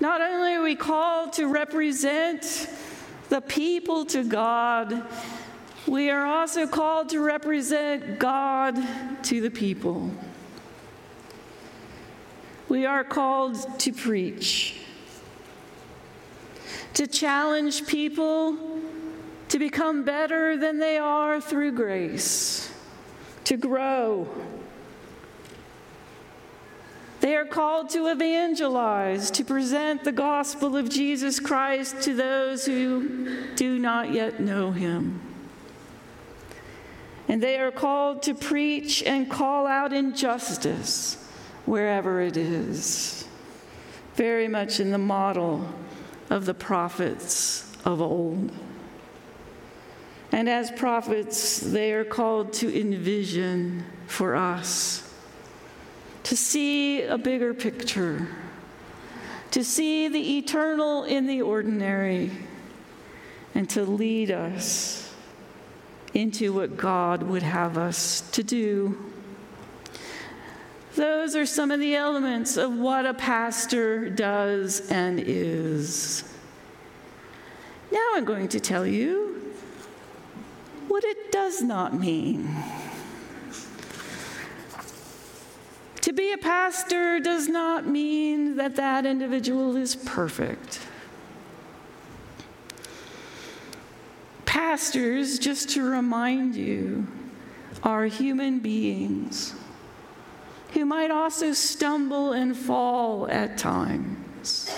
Not 0.00 0.20
only 0.20 0.54
are 0.54 0.62
we 0.62 0.76
called 0.76 1.34
to 1.34 1.46
represent 1.46 2.68
the 3.28 3.40
people 3.40 4.04
to 4.06 4.24
God, 4.24 5.04
we 5.86 6.10
are 6.10 6.24
also 6.24 6.66
called 6.66 7.10
to 7.10 7.20
represent 7.20 8.18
God 8.18 8.76
to 9.24 9.40
the 9.40 9.50
people. 9.50 10.10
We 12.68 12.84
are 12.84 13.04
called 13.04 13.78
to 13.80 13.92
preach, 13.92 14.80
to 16.94 17.06
challenge 17.06 17.86
people 17.86 18.56
to 19.48 19.58
become 19.58 20.04
better 20.04 20.56
than 20.56 20.78
they 20.78 20.98
are 20.98 21.40
through 21.40 21.72
grace, 21.72 22.72
to 23.44 23.56
grow. 23.56 24.28
They 27.20 27.36
are 27.36 27.44
called 27.44 27.90
to 27.90 28.08
evangelize, 28.08 29.30
to 29.32 29.44
present 29.44 30.04
the 30.04 30.12
gospel 30.12 30.76
of 30.76 30.88
Jesus 30.88 31.38
Christ 31.38 32.02
to 32.02 32.14
those 32.14 32.66
who 32.66 33.54
do 33.54 33.78
not 33.78 34.12
yet 34.12 34.40
know 34.40 34.72
him. 34.72 35.25
And 37.28 37.42
they 37.42 37.58
are 37.58 37.72
called 37.72 38.22
to 38.24 38.34
preach 38.34 39.02
and 39.02 39.30
call 39.30 39.66
out 39.66 39.92
injustice 39.92 41.16
wherever 41.64 42.20
it 42.20 42.36
is, 42.36 43.26
very 44.14 44.46
much 44.46 44.78
in 44.78 44.92
the 44.92 44.98
model 44.98 45.68
of 46.30 46.46
the 46.46 46.54
prophets 46.54 47.70
of 47.84 48.00
old. 48.00 48.52
And 50.30 50.48
as 50.48 50.70
prophets, 50.70 51.60
they 51.60 51.92
are 51.92 52.04
called 52.04 52.52
to 52.54 52.80
envision 52.80 53.84
for 54.06 54.36
us, 54.36 55.12
to 56.24 56.36
see 56.36 57.02
a 57.02 57.18
bigger 57.18 57.54
picture, 57.54 58.28
to 59.50 59.64
see 59.64 60.08
the 60.08 60.38
eternal 60.38 61.04
in 61.04 61.26
the 61.26 61.42
ordinary, 61.42 62.30
and 63.54 63.68
to 63.70 63.82
lead 63.82 64.30
us 64.30 65.05
into 66.16 66.50
what 66.50 66.78
God 66.78 67.22
would 67.22 67.42
have 67.42 67.76
us 67.76 68.22
to 68.32 68.42
do. 68.42 68.96
Those 70.94 71.36
are 71.36 71.44
some 71.44 71.70
of 71.70 71.78
the 71.78 71.94
elements 71.94 72.56
of 72.56 72.74
what 72.74 73.04
a 73.04 73.12
pastor 73.12 74.08
does 74.08 74.90
and 74.90 75.20
is. 75.20 76.24
Now 77.92 78.12
I'm 78.14 78.24
going 78.24 78.48
to 78.48 78.60
tell 78.60 78.86
you 78.86 79.52
what 80.88 81.04
it 81.04 81.30
does 81.30 81.60
not 81.60 81.92
mean. 81.92 82.48
To 86.00 86.12
be 86.14 86.32
a 86.32 86.38
pastor 86.38 87.20
does 87.20 87.46
not 87.46 87.86
mean 87.86 88.56
that 88.56 88.76
that 88.76 89.04
individual 89.04 89.76
is 89.76 89.96
perfect. 89.96 90.85
Pastors, 94.76 95.38
just 95.38 95.70
to 95.70 95.82
remind 95.82 96.54
you, 96.54 97.06
are 97.82 98.04
human 98.04 98.58
beings 98.58 99.54
who 100.74 100.84
might 100.84 101.10
also 101.10 101.54
stumble 101.54 102.32
and 102.32 102.54
fall 102.54 103.26
at 103.30 103.56
times. 103.56 104.70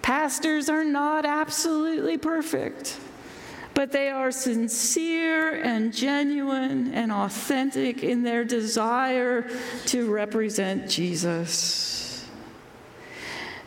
Pastors 0.00 0.70
are 0.70 0.84
not 0.84 1.26
absolutely 1.26 2.16
perfect, 2.16 2.98
but 3.74 3.92
they 3.92 4.08
are 4.08 4.32
sincere 4.32 5.60
and 5.62 5.92
genuine 5.92 6.94
and 6.94 7.12
authentic 7.12 8.02
in 8.02 8.22
their 8.22 8.42
desire 8.42 9.46
to 9.84 10.10
represent 10.10 10.88
Jesus. 10.88 11.91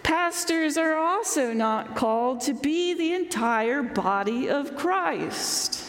Pastors 0.06 0.78
are 0.78 0.94
also 0.96 1.52
not 1.52 1.96
called 1.96 2.42
to 2.42 2.54
be 2.54 2.94
the 2.94 3.14
entire 3.14 3.82
body 3.82 4.48
of 4.48 4.78
Christ. 4.78 5.84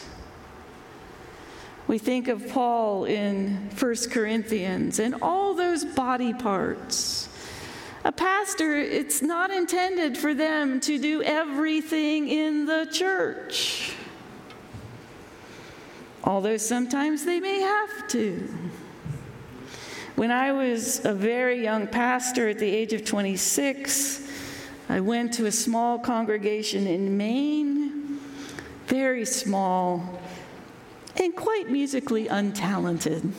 We 1.85 1.99
think 1.99 2.27
of 2.27 2.49
Paul 2.49 3.05
in 3.05 3.69
1 3.77 3.95
Corinthians 4.09 4.97
and 4.97 5.13
all 5.21 5.53
those 5.53 5.85
body 5.85 6.33
parts. 6.33 7.29
A 8.03 8.11
pastor, 8.11 8.75
it's 8.79 9.21
not 9.21 9.51
intended 9.51 10.17
for 10.17 10.33
them 10.33 10.79
to 10.79 10.97
do 10.97 11.21
everything 11.21 12.27
in 12.27 12.65
the 12.65 12.87
church, 12.91 13.93
although 16.23 16.57
sometimes 16.57 17.23
they 17.23 17.39
may 17.39 17.59
have 17.59 18.07
to. 18.07 18.49
When 20.17 20.31
I 20.31 20.51
was 20.51 21.05
a 21.05 21.13
very 21.13 21.61
young 21.61 21.85
pastor 21.85 22.49
at 22.49 22.57
the 22.57 22.65
age 22.67 22.91
of 22.91 23.05
26, 23.05 24.27
I 24.89 24.99
went 24.99 25.31
to 25.33 25.45
a 25.45 25.51
small 25.51 25.99
congregation 25.99 26.87
in 26.87 27.15
Maine, 27.17 28.19
very 28.87 29.25
small 29.25 30.19
and 31.17 31.35
quite 31.35 31.69
musically 31.69 32.25
untalented. 32.25 33.31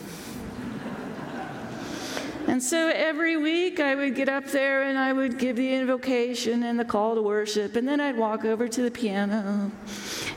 And 2.47 2.63
so 2.63 2.89
every 2.95 3.35
week 3.35 3.81
I 3.81 3.93
would 3.95 4.15
get 4.15 4.29
up 4.29 4.45
there 4.45 4.83
and 4.83 4.97
I 4.97 5.11
would 5.11 5.37
give 5.37 5.57
the 5.57 5.73
invocation 5.73 6.63
and 6.63 6.79
the 6.79 6.85
call 6.85 7.15
to 7.15 7.21
worship, 7.21 7.75
and 7.75 7.85
then 7.85 7.99
I'd 7.99 8.15
walk 8.15 8.45
over 8.45 8.69
to 8.69 8.81
the 8.83 8.91
piano 8.91 9.69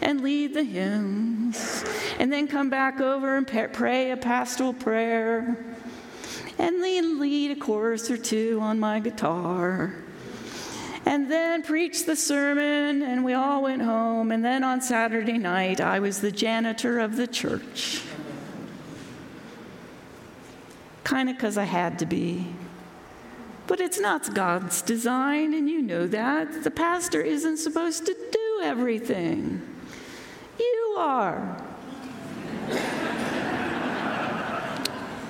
and 0.00 0.22
lead 0.22 0.54
the 0.54 0.64
hymns, 0.64 1.84
and 2.18 2.32
then 2.32 2.48
come 2.48 2.68
back 2.68 3.00
over 3.00 3.36
and 3.36 3.46
pray 3.46 4.10
a 4.10 4.16
pastoral 4.16 4.72
prayer, 4.72 5.56
and 6.62 6.82
then 6.82 7.18
lead 7.18 7.50
a 7.50 7.56
chorus 7.56 8.08
or 8.08 8.16
two 8.16 8.58
on 8.62 8.78
my 8.78 9.00
guitar 9.00 9.92
and 11.04 11.28
then 11.28 11.62
preached 11.62 12.06
the 12.06 12.14
sermon, 12.14 13.02
and 13.02 13.24
we 13.24 13.34
all 13.34 13.62
went 13.62 13.82
home. 13.82 14.30
And 14.30 14.44
then 14.44 14.62
on 14.62 14.80
Saturday 14.80 15.36
night, 15.36 15.80
I 15.80 15.98
was 15.98 16.20
the 16.20 16.30
janitor 16.30 17.00
of 17.00 17.16
the 17.16 17.26
church. 17.26 18.02
Kind 21.02 21.28
of 21.28 21.36
because 21.36 21.58
I 21.58 21.64
had 21.64 21.98
to 21.98 22.06
be. 22.06 22.46
But 23.66 23.80
it's 23.80 23.98
not 23.98 24.32
God's 24.32 24.80
design, 24.80 25.54
and 25.54 25.68
you 25.68 25.82
know 25.82 26.06
that. 26.06 26.62
The 26.62 26.70
pastor 26.70 27.20
isn't 27.20 27.56
supposed 27.56 28.06
to 28.06 28.14
do 28.14 28.60
everything. 28.62 29.60
You 30.58 30.94
are. 30.98 31.60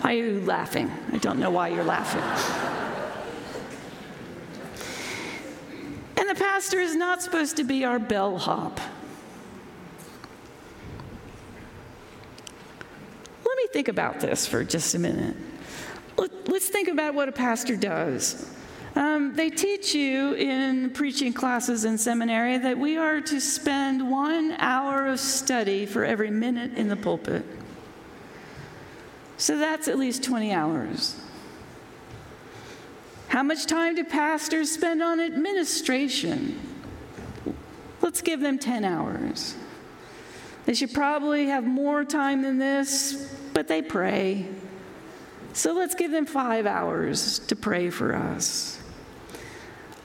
Why 0.03 0.15
are 0.15 0.17
you 0.17 0.41
laughing? 0.41 0.91
I 1.13 1.19
don't 1.19 1.39
know 1.39 1.51
why 1.51 1.69
you're 1.69 1.85
laughing. 1.85 2.23
And 6.17 6.29
the 6.29 6.35
pastor 6.35 6.81
is 6.81 6.97
not 6.97 7.23
supposed 7.23 7.57
to 7.59 7.65
be 7.65 7.85
our 7.85 8.01
bellhop. 8.01 8.81
Let 13.45 13.57
me 13.57 13.67
think 13.73 13.87
about 13.87 14.19
this 14.19 14.45
for 14.45 14.65
just 14.65 14.93
a 14.97 14.99
minute. 14.99 15.37
Let's 16.17 16.69
think 16.69 16.89
about 16.89 17.15
what 17.15 17.29
a 17.29 17.33
pastor 17.33 17.77
does. 17.77 18.51
Um, 18.97 19.35
they 19.37 19.51
teach 19.51 19.95
you 19.95 20.35
in 20.35 20.91
preaching 20.91 21.33
classes 21.33 21.85
in 21.85 21.97
seminary 21.97 22.59
that 22.59 22.77
we 22.77 22.97
are 22.97 23.21
to 23.21 23.41
spend 23.41 24.11
one 24.11 24.57
hour 24.59 25.07
of 25.07 25.21
study 25.21 25.87
for 25.87 26.05
every 26.05 26.31
minute 26.31 26.75
in 26.75 26.89
the 26.89 26.97
pulpit. 26.97 27.45
So 29.43 29.59
that's 29.59 29.89
at 29.89 29.99
least 29.99 30.23
20 30.23 30.53
hours. 30.53 31.21
How 33.27 33.43
much 33.43 33.67
time 33.67 33.97
do 33.97 34.05
pastors 34.05 34.71
spend 34.71 35.03
on 35.03 35.19
administration? 35.19 36.61
Let's 38.01 38.23
give 38.23 38.39
them 38.39 38.57
10 38.57 38.85
hours. 38.85 39.57
They 40.65 40.75
should 40.75 40.95
probably 40.95 41.47
have 41.47 41.65
more 41.65 42.05
time 42.05 42.43
than 42.43 42.59
this, 42.59 43.35
but 43.53 43.67
they 43.67 43.83
pray. 43.83 44.47
So 45.55 45.73
let's 45.73 45.97
give 45.97 46.13
them 46.13 46.27
five 46.27 46.65
hours 46.65 47.41
to 47.41 47.57
pray 47.57 47.91
for 47.91 48.15
us. 48.15 48.81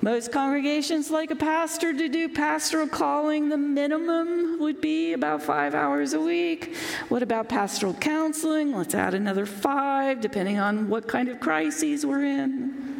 Most 0.08 0.32
congregations 0.32 1.12
like 1.12 1.32
a 1.32 1.36
pastor 1.36 1.92
to 1.92 2.08
do 2.08 2.30
pastoral 2.30 2.88
calling. 2.88 3.50
The 3.50 3.58
minimum 3.58 4.58
would 4.58 4.80
be 4.80 5.12
about 5.12 5.44
five 5.44 5.76
hours 5.76 6.14
a 6.14 6.20
week. 6.22 6.78
What 7.10 7.24
about 7.24 7.50
pastoral 7.50 7.94
counseling? 7.94 8.74
Let's 8.74 8.96
add 8.96 9.14
another 9.14 9.46
five, 9.46 10.22
depending 10.22 10.60
on 10.60 10.88
what 10.88 11.10
kind 11.10 11.28
of 11.28 11.42
crises 11.42 12.06
we're 12.06 12.24
in. 12.24 12.97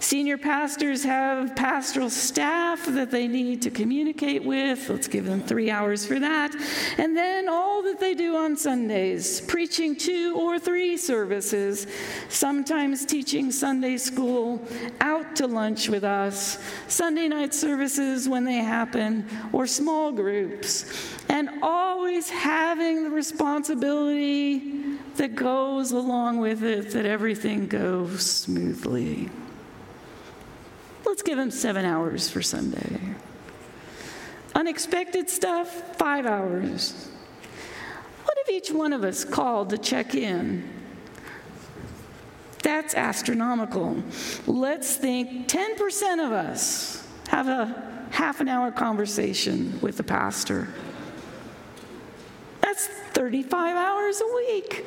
Senior 0.00 0.38
pastors 0.38 1.04
have 1.04 1.54
pastoral 1.56 2.10
staff 2.10 2.84
that 2.86 3.10
they 3.10 3.26
need 3.26 3.62
to 3.62 3.70
communicate 3.70 4.44
with. 4.44 4.88
Let's 4.88 5.08
give 5.08 5.24
them 5.24 5.40
three 5.40 5.70
hours 5.70 6.06
for 6.06 6.18
that. 6.20 6.54
And 6.98 7.16
then 7.16 7.48
all 7.48 7.82
that 7.82 8.00
they 8.00 8.14
do 8.14 8.36
on 8.36 8.56
Sundays 8.56 9.40
preaching 9.40 9.96
two 9.96 10.34
or 10.36 10.58
three 10.58 10.96
services, 10.96 11.86
sometimes 12.28 13.04
teaching 13.06 13.50
Sunday 13.50 13.96
school, 13.96 14.62
out 15.00 15.36
to 15.36 15.46
lunch 15.46 15.88
with 15.88 16.04
us, 16.04 16.58
Sunday 16.88 17.28
night 17.28 17.54
services 17.54 18.28
when 18.28 18.44
they 18.44 18.58
happen, 18.58 19.26
or 19.52 19.66
small 19.66 20.12
groups. 20.12 20.84
And 21.28 21.50
always 21.62 22.28
having 22.28 23.04
the 23.04 23.10
responsibility 23.10 24.98
that 25.16 25.34
goes 25.34 25.92
along 25.92 26.38
with 26.38 26.62
it 26.62 26.90
that 26.90 27.06
everything 27.06 27.66
goes 27.66 28.28
smoothly. 28.28 29.30
Let's 31.04 31.22
give 31.22 31.38
him 31.38 31.50
seven 31.50 31.84
hours 31.84 32.30
for 32.30 32.42
Sunday. 32.42 33.00
Unexpected 34.54 35.28
stuff, 35.28 35.96
five 35.96 36.26
hours. 36.26 37.10
What 38.24 38.38
if 38.38 38.50
each 38.50 38.70
one 38.70 38.92
of 38.92 39.04
us 39.04 39.24
called 39.24 39.70
to 39.70 39.78
check 39.78 40.14
in? 40.14 40.68
That's 42.62 42.94
astronomical. 42.94 44.02
Let's 44.46 44.96
think 44.96 45.48
10% 45.48 46.24
of 46.24 46.32
us 46.32 47.06
have 47.28 47.48
a 47.48 48.06
half 48.10 48.40
an 48.40 48.48
hour 48.48 48.70
conversation 48.70 49.78
with 49.82 49.96
the 49.98 50.02
pastor. 50.02 50.68
That's 52.60 52.86
35 52.86 53.76
hours 53.76 54.20
a 54.20 54.34
week. 54.34 54.84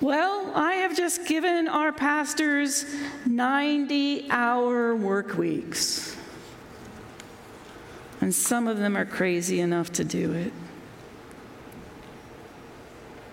Well, 0.00 0.50
I 0.54 0.74
have 0.76 0.96
just 0.96 1.26
given 1.26 1.68
our 1.68 1.92
pastors 1.92 2.86
90 3.26 4.30
hour 4.30 4.96
work 4.96 5.36
weeks. 5.36 6.16
And 8.22 8.34
some 8.34 8.66
of 8.66 8.78
them 8.78 8.96
are 8.96 9.04
crazy 9.04 9.60
enough 9.60 9.92
to 9.92 10.04
do 10.04 10.32
it. 10.32 10.52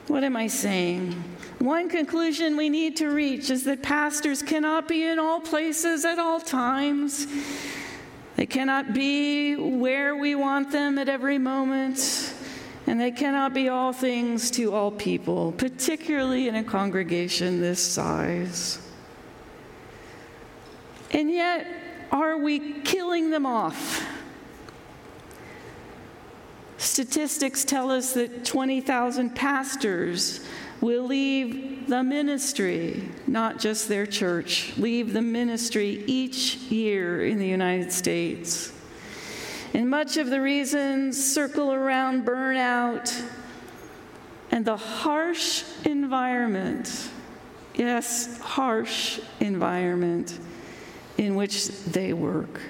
What 0.08 0.26
am 0.26 0.36
I 0.36 0.48
saying? 0.48 1.12
One 1.60 1.88
conclusion 1.88 2.58
we 2.58 2.68
need 2.68 2.98
to 2.98 3.10
reach 3.10 3.50
is 3.50 3.64
that 3.64 3.82
pastors 3.82 4.42
cannot 4.42 4.90
be 4.90 5.06
in 5.06 5.20
all 5.20 5.40
places 5.40 6.04
at 6.04 6.20
all 6.20 6.42
times. 6.42 7.28
They 8.36 8.46
cannot 8.46 8.94
be 8.94 9.56
where 9.56 10.18
we 10.18 10.36
want 10.36 10.72
them 10.72 10.98
at 10.98 11.08
every 11.08 11.38
moment 11.38 12.34
and 12.88 13.00
they 13.00 13.12
cannot 13.12 13.54
be 13.54 13.68
all 13.68 13.92
things 13.92 14.50
to 14.52 14.74
all 14.74 14.92
people, 14.92 15.52
particularly 15.52 16.48
in 16.48 16.56
a 16.56 16.64
congregation 16.64 17.60
this 17.60 17.82
size. 17.82 18.80
And 21.12 21.30
yet, 21.30 21.68
are 22.12 22.38
we 22.38 22.82
killing 22.82 23.30
them 23.30 23.46
off? 23.46 24.08
Statistics 26.78 27.66
tell 27.66 27.92
us 27.92 28.14
that 28.14 28.46
20,000 28.46 29.36
pastors 29.36 30.46
will 30.80 31.04
leave 31.04 31.88
the 31.90 32.04
ministry, 32.04 33.10
not 33.26 33.60
just 33.60 33.90
their 33.90 34.06
church, 34.06 34.78
leave 34.78 35.12
the 35.12 35.22
ministry 35.22 36.04
each 36.08 36.56
year 36.56 37.26
in 37.26 37.38
the 37.38 37.48
United 37.48 37.92
States. 37.92 38.72
And 39.74 39.90
much 39.90 40.18
of 40.18 40.30
the 40.30 40.42
reasons 40.42 41.24
circle 41.24 41.74
around 41.74 42.26
burnout 42.26 43.14
and 44.52 44.66
the 44.66 44.78
harsh 44.78 45.64
environment, 45.86 47.10
yes, 47.76 48.40
harsh 48.40 49.20
environment 49.40 50.40
in 51.18 51.36
which 51.36 51.68
they 51.68 52.14
work. 52.14 52.62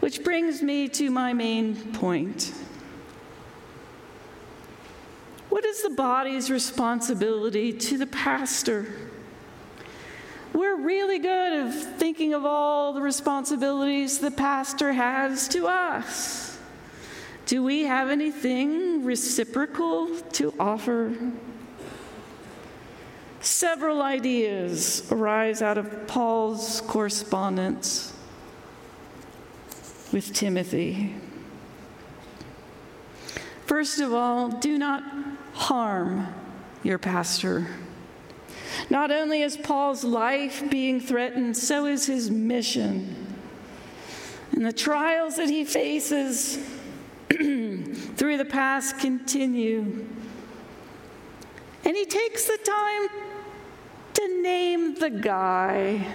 Which 0.00 0.24
brings 0.24 0.62
me 0.62 0.88
to 0.88 1.10
my 1.10 1.32
main 1.32 1.74
point. 1.92 2.52
What 5.48 5.64
is 5.64 5.82
the 5.82 5.90
body's 5.90 6.50
responsibility 6.50 7.72
to 7.72 7.98
the 7.98 8.06
pastor? 8.06 8.86
We're 10.52 10.76
really 10.76 11.18
good 11.18 11.52
at 11.52 11.98
thinking 11.98 12.34
of 12.34 12.44
all 12.44 12.92
the 12.92 13.00
responsibilities 13.00 14.18
the 14.18 14.30
pastor 14.30 14.92
has 14.92 15.48
to 15.48 15.66
us. 15.66 16.58
Do 17.46 17.62
we 17.62 17.84
have 17.84 18.10
anything 18.10 19.04
reciprocal 19.04 20.16
to 20.32 20.54
offer? 20.58 21.14
Several 23.40 24.02
ideas 24.02 25.10
arise 25.10 25.62
out 25.62 25.78
of 25.78 26.06
Paul's 26.06 26.82
correspondence 26.82 28.12
with 30.12 30.32
Timothy. 30.34 31.14
First 33.66 34.00
of 34.00 34.12
all, 34.12 34.48
do 34.48 34.76
not 34.78 35.02
harm 35.54 36.26
your 36.82 36.98
pastor. 36.98 37.66
Not 38.88 39.10
only 39.10 39.42
is 39.42 39.56
Paul's 39.56 40.04
life 40.04 40.68
being 40.70 41.00
threatened, 41.00 41.56
so 41.56 41.86
is 41.86 42.06
his 42.06 42.30
mission. 42.30 43.36
And 44.52 44.66
the 44.66 44.72
trials 44.72 45.36
that 45.36 45.48
he 45.48 45.64
faces 45.64 46.56
through 47.30 48.36
the 48.36 48.48
past 48.48 48.98
continue. 48.98 50.06
And 51.84 51.96
he 51.96 52.04
takes 52.04 52.46
the 52.46 52.58
time 52.58 53.08
to 54.14 54.42
name 54.42 54.94
the 54.96 55.10
guy. 55.10 56.06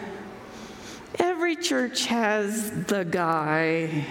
Every 1.18 1.56
church 1.56 2.06
has 2.08 2.72
the 2.86 3.04
guy. 3.06 4.06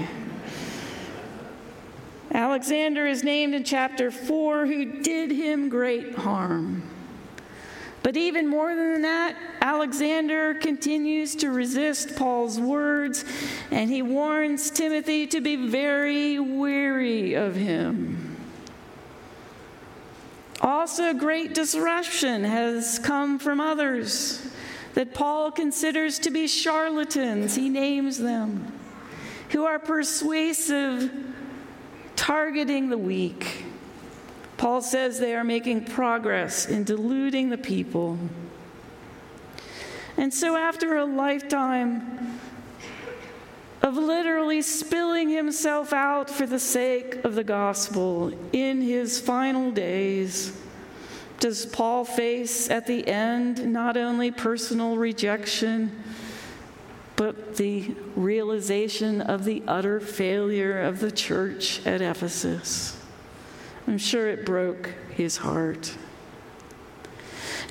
Alexander 2.32 3.06
is 3.06 3.22
named 3.22 3.54
in 3.54 3.62
chapter 3.62 4.10
4 4.10 4.66
who 4.66 5.02
did 5.02 5.30
him 5.30 5.68
great 5.68 6.16
harm. 6.16 6.82
But 8.04 8.18
even 8.18 8.46
more 8.46 8.76
than 8.76 9.00
that, 9.00 9.34
Alexander 9.62 10.52
continues 10.52 11.34
to 11.36 11.50
resist 11.50 12.16
Paul's 12.16 12.60
words, 12.60 13.24
and 13.70 13.88
he 13.88 14.02
warns 14.02 14.70
Timothy 14.70 15.26
to 15.28 15.40
be 15.40 15.56
very 15.56 16.38
weary 16.38 17.32
of 17.32 17.54
him. 17.56 18.36
Also, 20.60 21.14
great 21.14 21.54
disruption 21.54 22.44
has 22.44 22.98
come 22.98 23.38
from 23.38 23.58
others 23.58 24.52
that 24.92 25.14
Paul 25.14 25.50
considers 25.50 26.18
to 26.20 26.30
be 26.30 26.46
charlatans, 26.46 27.54
he 27.54 27.70
names 27.70 28.18
them, 28.18 28.70
who 29.48 29.64
are 29.64 29.78
persuasive, 29.78 31.10
targeting 32.16 32.90
the 32.90 32.98
weak. 32.98 33.64
Paul 34.56 34.80
says 34.82 35.18
they 35.18 35.34
are 35.34 35.44
making 35.44 35.84
progress 35.86 36.66
in 36.66 36.84
deluding 36.84 37.50
the 37.50 37.58
people. 37.58 38.18
And 40.16 40.32
so, 40.32 40.56
after 40.56 40.96
a 40.96 41.04
lifetime 41.04 42.38
of 43.82 43.96
literally 43.96 44.62
spilling 44.62 45.28
himself 45.28 45.92
out 45.92 46.30
for 46.30 46.46
the 46.46 46.58
sake 46.58 47.16
of 47.24 47.34
the 47.34 47.44
gospel 47.44 48.32
in 48.52 48.80
his 48.80 49.20
final 49.20 49.70
days, 49.70 50.56
does 51.40 51.66
Paul 51.66 52.04
face 52.04 52.70
at 52.70 52.86
the 52.86 53.06
end 53.06 53.70
not 53.72 53.96
only 53.96 54.30
personal 54.30 54.96
rejection, 54.96 56.02
but 57.16 57.56
the 57.56 57.94
realization 58.16 59.20
of 59.20 59.44
the 59.44 59.62
utter 59.66 60.00
failure 60.00 60.80
of 60.80 61.00
the 61.00 61.12
church 61.12 61.84
at 61.84 62.00
Ephesus? 62.00 63.03
I'm 63.86 63.98
sure 63.98 64.28
it 64.28 64.46
broke 64.46 64.90
his 65.10 65.36
heart. 65.36 65.94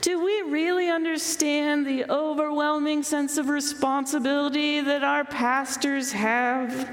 Do 0.01 0.23
we 0.23 0.41
really 0.41 0.89
understand 0.89 1.87
the 1.87 2.05
overwhelming 2.11 3.03
sense 3.03 3.37
of 3.37 3.49
responsibility 3.49 4.81
that 4.81 5.03
our 5.03 5.23
pastors 5.23 6.11
have, 6.11 6.89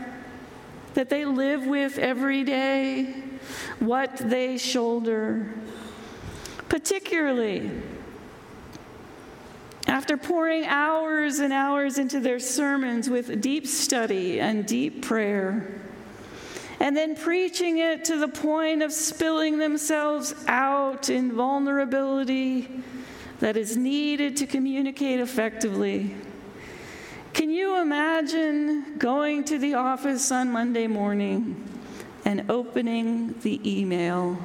that 0.95 1.11
they 1.11 1.25
live 1.25 1.67
with 1.67 1.99
every 1.99 2.45
day, 2.45 3.23
what 3.79 4.17
they 4.17 4.57
shoulder? 4.57 5.53
Particularly 6.69 7.71
after 9.87 10.17
pouring 10.17 10.65
hours 10.67 11.41
and 11.41 11.53
hours 11.53 11.99
into 11.99 12.21
their 12.21 12.39
sermons 12.39 13.11
with 13.11 13.41
deep 13.41 13.67
study 13.67 14.41
and 14.41 14.65
deep 14.67 15.03
prayer 15.03 15.80
and 16.81 16.97
then 16.97 17.15
preaching 17.15 17.79
it 17.79 18.07
to 18.07 18.19
the 18.19 18.27
point 18.27 18.83
of 18.83 18.91
spilling 18.91 19.59
themselves 19.59 20.35
out 20.49 21.11
in 21.11 21.33
vulnerability 21.33 22.69
that 23.39 23.57
is 23.57 23.77
needed 23.77 24.37
to 24.39 24.47
communicate 24.47 25.21
effectively. 25.21 26.15
Can 27.35 27.51
you 27.51 27.81
imagine 27.81 28.97
going 28.99 29.45
to 29.45 29.59
the 29.59 29.75
office 29.75 30.33
on 30.33 30.51
Monday 30.51 30.87
morning 30.87 31.69
and 32.25 32.51
opening 32.51 33.39
the 33.43 33.61
email 33.65 34.39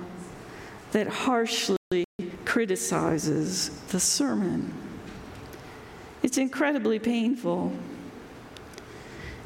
that 0.92 1.08
harshly 1.08 1.78
criticizes 2.44 3.70
the 3.90 4.00
sermon? 4.00 4.74
It's 6.22 6.38
incredibly 6.38 7.00
painful. 7.00 7.74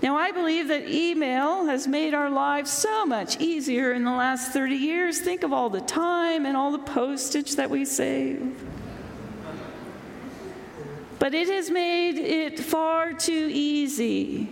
Now, 0.02 0.16
I 0.16 0.32
believe 0.32 0.70
that 0.70 0.88
email 0.88 1.66
has 1.66 1.86
made 1.86 2.14
our 2.14 2.30
lives 2.30 2.72
so 2.72 3.06
much 3.06 3.40
easier 3.42 3.92
in 3.92 4.06
the 4.06 4.12
last 4.12 4.54
30 4.54 4.76
years. 4.76 5.20
Think 5.20 5.44
of 5.44 5.52
all 5.52 5.70
the 5.70 5.82
time 5.82 6.46
and 6.46 6.56
all 6.56 6.72
the 6.72 6.80
postage 6.80 7.58
that 7.58 7.70
we 7.70 7.84
save. 7.84 8.56
But 11.20 11.34
it 11.34 11.50
has 11.50 11.70
made 11.70 12.18
it 12.18 12.60
far 12.60 13.12
too 13.12 13.50
easy 13.52 14.48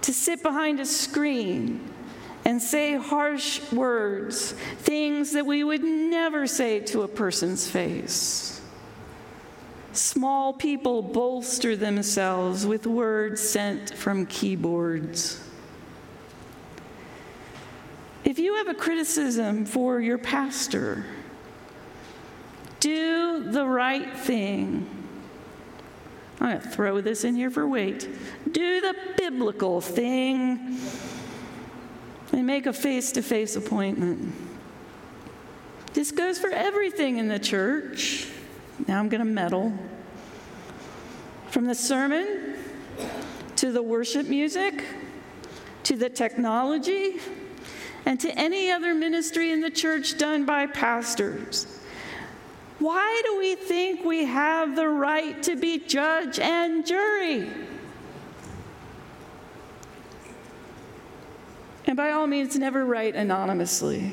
to 0.00 0.14
sit 0.14 0.42
behind 0.42 0.80
a 0.80 0.86
screen 0.86 1.80
and 2.46 2.62
say 2.62 2.94
harsh 2.94 3.60
words, 3.72 4.52
things 4.78 5.32
that 5.32 5.44
we 5.44 5.64
would 5.64 5.82
never 5.82 6.46
say 6.46 6.80
to 6.80 7.02
a 7.02 7.08
person's 7.08 7.68
face. 7.68 8.55
Small 9.96 10.52
people 10.52 11.00
bolster 11.00 11.74
themselves 11.74 12.66
with 12.66 12.86
words 12.86 13.40
sent 13.40 13.94
from 13.94 14.26
keyboards. 14.26 15.42
If 18.22 18.38
you 18.38 18.56
have 18.56 18.68
a 18.68 18.74
criticism 18.74 19.64
for 19.64 19.98
your 20.00 20.18
pastor, 20.18 21.06
do 22.78 23.44
the 23.50 23.64
right 23.64 24.14
thing. 24.14 24.86
I'm 26.40 26.50
going 26.50 26.60
to 26.60 26.68
throw 26.68 27.00
this 27.00 27.24
in 27.24 27.34
here 27.34 27.50
for 27.50 27.66
weight. 27.66 28.06
Do 28.52 28.80
the 28.82 28.94
biblical 29.16 29.80
thing 29.80 30.78
and 32.32 32.46
make 32.46 32.66
a 32.66 32.74
face 32.74 33.12
to 33.12 33.22
face 33.22 33.56
appointment. 33.56 34.34
This 35.94 36.10
goes 36.10 36.38
for 36.38 36.50
everything 36.50 37.16
in 37.16 37.28
the 37.28 37.38
church. 37.38 38.28
Now 38.86 38.98
I'm 38.98 39.08
going 39.08 39.20
to 39.20 39.24
meddle. 39.24 39.72
From 41.50 41.64
the 41.64 41.74
sermon 41.74 42.56
to 43.56 43.72
the 43.72 43.82
worship 43.82 44.26
music 44.26 44.84
to 45.86 45.96
the 45.96 46.10
technology 46.10 47.20
and 48.06 48.18
to 48.18 48.28
any 48.36 48.72
other 48.72 48.92
ministry 48.92 49.52
in 49.52 49.60
the 49.60 49.70
church 49.70 50.18
done 50.18 50.44
by 50.44 50.66
pastors. 50.66 51.78
Why 52.80 53.22
do 53.24 53.38
we 53.38 53.54
think 53.54 54.04
we 54.04 54.24
have 54.24 54.74
the 54.74 54.88
right 54.88 55.40
to 55.44 55.54
be 55.54 55.78
judge 55.78 56.40
and 56.40 56.84
jury? 56.84 57.48
And 61.86 61.96
by 61.96 62.10
all 62.10 62.26
means, 62.26 62.58
never 62.58 62.84
write 62.84 63.14
anonymously. 63.14 64.12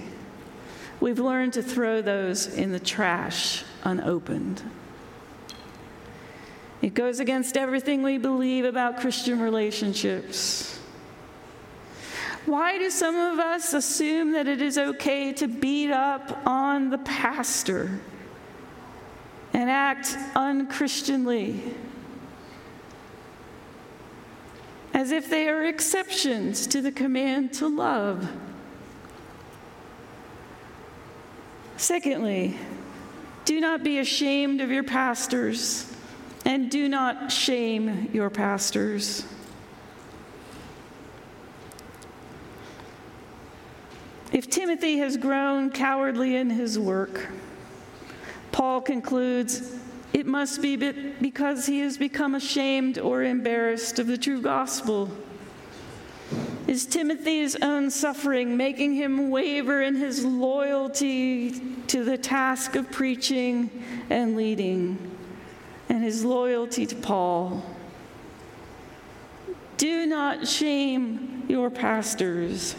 We've 0.99 1.17
learned 1.17 1.53
to 1.53 1.63
throw 1.63 2.03
those 2.03 2.45
in 2.45 2.71
the 2.71 2.79
trash 2.79 3.63
unopened. 3.83 4.63
It 6.81 6.93
goes 6.93 7.19
against 7.19 7.55
everything 7.55 8.03
we 8.03 8.17
believe 8.17 8.65
about 8.65 8.99
Christian 8.99 9.39
relationships. 9.39 10.77
Why 12.45 12.77
do 12.77 12.89
some 12.89 13.15
of 13.15 13.39
us 13.39 13.73
assume 13.73 14.33
that 14.33 14.49
it 14.49 14.61
is 14.61 14.77
okay 14.77 15.31
to 15.33 15.47
beat 15.47 15.91
up 15.91 16.45
on 16.45 16.89
the 16.89 16.97
pastor 16.97 18.01
and 19.53 19.69
act 19.69 20.17
unchristianly? 20.35 21.73
As 24.93 25.11
if 25.11 25.29
they 25.29 25.47
are 25.47 25.63
exceptions 25.63 26.67
to 26.67 26.81
the 26.81 26.91
command 26.91 27.53
to 27.53 27.67
love. 27.67 28.29
Secondly, 31.77 32.57
do 33.45 33.59
not 33.59 33.83
be 33.83 33.99
ashamed 33.99 34.61
of 34.61 34.71
your 34.71 34.83
pastors, 34.83 35.91
and 36.45 36.69
do 36.69 36.87
not 36.87 37.31
shame 37.31 38.09
your 38.13 38.29
pastors. 38.29 39.25
If 44.31 44.49
Timothy 44.49 44.97
has 44.97 45.15
grown 45.17 45.69
cowardly 45.69 46.35
in 46.35 46.49
his 46.49 46.79
work, 46.79 47.29
Paul 48.51 48.81
concludes 48.81 49.77
it 50.11 50.25
must 50.25 50.61
be 50.61 50.75
because 50.75 51.65
he 51.65 51.79
has 51.79 51.97
become 51.97 52.35
ashamed 52.35 52.97
or 52.97 53.23
embarrassed 53.23 53.99
of 53.99 54.07
the 54.07 54.17
true 54.17 54.41
gospel. 54.41 55.09
Is 56.67 56.85
Timothy's 56.85 57.57
own 57.57 57.91
suffering 57.91 58.55
making 58.55 58.93
him 58.93 59.29
waver 59.29 59.81
in 59.81 59.95
his 59.95 60.23
loyalty 60.23 61.51
to 61.87 62.05
the 62.05 62.17
task 62.17 62.75
of 62.75 62.89
preaching 62.89 63.69
and 64.09 64.37
leading, 64.37 64.97
and 65.89 66.03
his 66.03 66.23
loyalty 66.23 66.85
to 66.85 66.95
Paul? 66.95 67.63
Do 69.75 70.05
not 70.05 70.47
shame 70.47 71.43
your 71.49 71.69
pastors. 71.69 72.75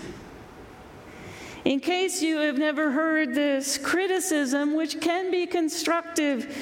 In 1.67 1.81
case 1.81 2.23
you 2.23 2.39
have 2.39 2.57
never 2.57 2.91
heard 2.91 3.35
this, 3.35 3.77
criticism, 3.77 4.75
which 4.75 5.01
can 5.01 5.31
be 5.31 5.47
constructive, 5.47 6.57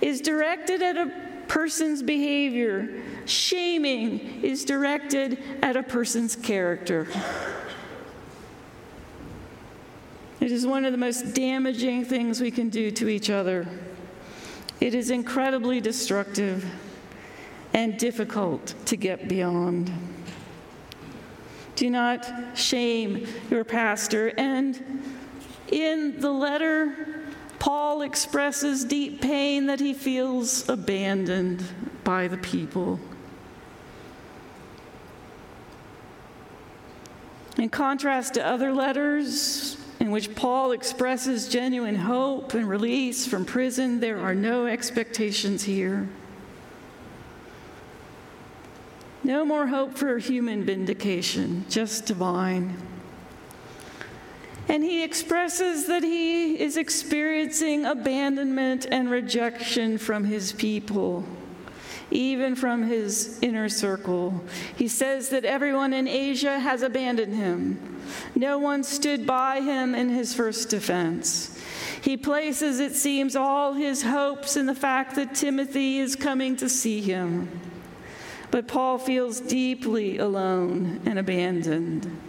is 0.00 0.20
directed 0.20 0.82
at 0.82 0.96
a 0.96 1.27
person's 1.48 2.02
behavior. 2.02 3.02
Shaming 3.24 4.44
is 4.44 4.64
directed 4.64 5.42
at 5.62 5.76
a 5.76 5.82
person's 5.82 6.36
character. 6.36 7.08
It 10.40 10.52
is 10.52 10.66
one 10.66 10.84
of 10.84 10.92
the 10.92 10.98
most 10.98 11.34
damaging 11.34 12.04
things 12.04 12.40
we 12.40 12.50
can 12.50 12.68
do 12.68 12.90
to 12.92 13.08
each 13.08 13.28
other. 13.28 13.66
It 14.80 14.94
is 14.94 15.10
incredibly 15.10 15.80
destructive 15.80 16.64
and 17.74 17.98
difficult 17.98 18.74
to 18.86 18.96
get 18.96 19.28
beyond. 19.28 19.90
Do 21.74 21.90
not 21.90 22.26
shame 22.54 23.26
your 23.50 23.64
pastor. 23.64 24.32
And 24.38 25.02
in 25.68 26.20
the 26.20 26.30
letter, 26.30 27.26
Paul 27.58 28.02
expresses 28.02 28.84
deep 28.84 29.20
pain 29.20 29.66
that 29.66 29.80
he 29.80 29.92
feels 29.92 30.68
abandoned 30.68 31.62
by 32.04 32.28
the 32.28 32.38
people. 32.38 33.00
In 37.56 37.68
contrast 37.68 38.34
to 38.34 38.46
other 38.46 38.72
letters 38.72 39.76
in 39.98 40.12
which 40.12 40.34
Paul 40.36 40.70
expresses 40.70 41.48
genuine 41.48 41.96
hope 41.96 42.54
and 42.54 42.68
release 42.68 43.26
from 43.26 43.44
prison, 43.44 43.98
there 43.98 44.20
are 44.20 44.34
no 44.34 44.66
expectations 44.66 45.64
here. 45.64 46.08
No 49.24 49.44
more 49.44 49.66
hope 49.66 49.98
for 49.98 50.18
human 50.18 50.64
vindication, 50.64 51.64
just 51.68 52.06
divine. 52.06 52.76
And 54.68 54.84
he 54.84 55.02
expresses 55.02 55.86
that 55.86 56.02
he 56.02 56.60
is 56.60 56.76
experiencing 56.76 57.86
abandonment 57.86 58.86
and 58.90 59.10
rejection 59.10 59.96
from 59.96 60.24
his 60.24 60.52
people, 60.52 61.24
even 62.10 62.54
from 62.54 62.82
his 62.82 63.38
inner 63.40 63.70
circle. 63.70 64.44
He 64.76 64.86
says 64.86 65.30
that 65.30 65.46
everyone 65.46 65.94
in 65.94 66.06
Asia 66.06 66.58
has 66.58 66.82
abandoned 66.82 67.34
him. 67.34 67.96
No 68.34 68.58
one 68.58 68.84
stood 68.84 69.26
by 69.26 69.60
him 69.62 69.94
in 69.94 70.10
his 70.10 70.34
first 70.34 70.68
defense. 70.68 71.58
He 72.02 72.18
places, 72.18 72.78
it 72.78 72.94
seems, 72.94 73.36
all 73.36 73.72
his 73.72 74.02
hopes 74.02 74.56
in 74.56 74.66
the 74.66 74.74
fact 74.74 75.14
that 75.16 75.34
Timothy 75.34 75.98
is 75.98 76.14
coming 76.14 76.56
to 76.56 76.68
see 76.68 77.00
him. 77.00 77.48
But 78.50 78.68
Paul 78.68 78.98
feels 78.98 79.40
deeply 79.40 80.18
alone 80.18 81.00
and 81.06 81.18
abandoned. 81.18 82.27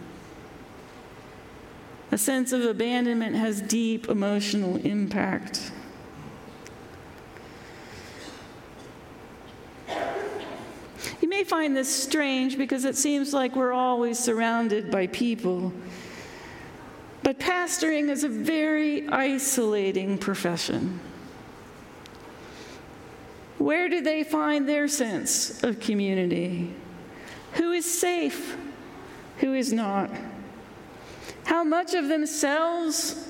A 2.11 2.17
sense 2.17 2.51
of 2.51 2.63
abandonment 2.63 3.35
has 3.35 3.61
deep 3.61 4.09
emotional 4.09 4.77
impact. 4.77 5.71
You 11.21 11.27
may 11.27 11.43
find 11.43 11.75
this 11.75 11.93
strange 11.93 12.57
because 12.57 12.85
it 12.85 12.95
seems 12.95 13.33
like 13.33 13.55
we're 13.55 13.73
always 13.73 14.17
surrounded 14.17 14.89
by 14.89 15.07
people. 15.07 15.71
But 17.21 17.39
pastoring 17.39 18.09
is 18.09 18.23
a 18.23 18.29
very 18.29 19.07
isolating 19.07 20.17
profession. 20.17 20.99
Where 23.59 23.87
do 23.89 24.01
they 24.01 24.23
find 24.23 24.67
their 24.67 24.87
sense 24.87 25.63
of 25.63 25.79
community? 25.79 26.73
Who 27.53 27.71
is 27.71 27.85
safe? 27.85 28.57
Who 29.37 29.53
is 29.53 29.71
not? 29.71 30.09
How 31.49 31.63
much 31.63 31.95
of 31.95 32.09
themselves 32.09 33.27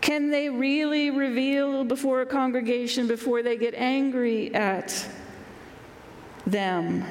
can 0.00 0.30
they 0.30 0.48
really 0.48 1.10
reveal 1.10 1.82
before 1.82 2.20
a 2.20 2.26
congregation 2.26 3.08
before 3.08 3.42
they 3.42 3.56
get 3.56 3.74
angry 3.74 4.54
at 4.54 5.08
them 6.46 7.04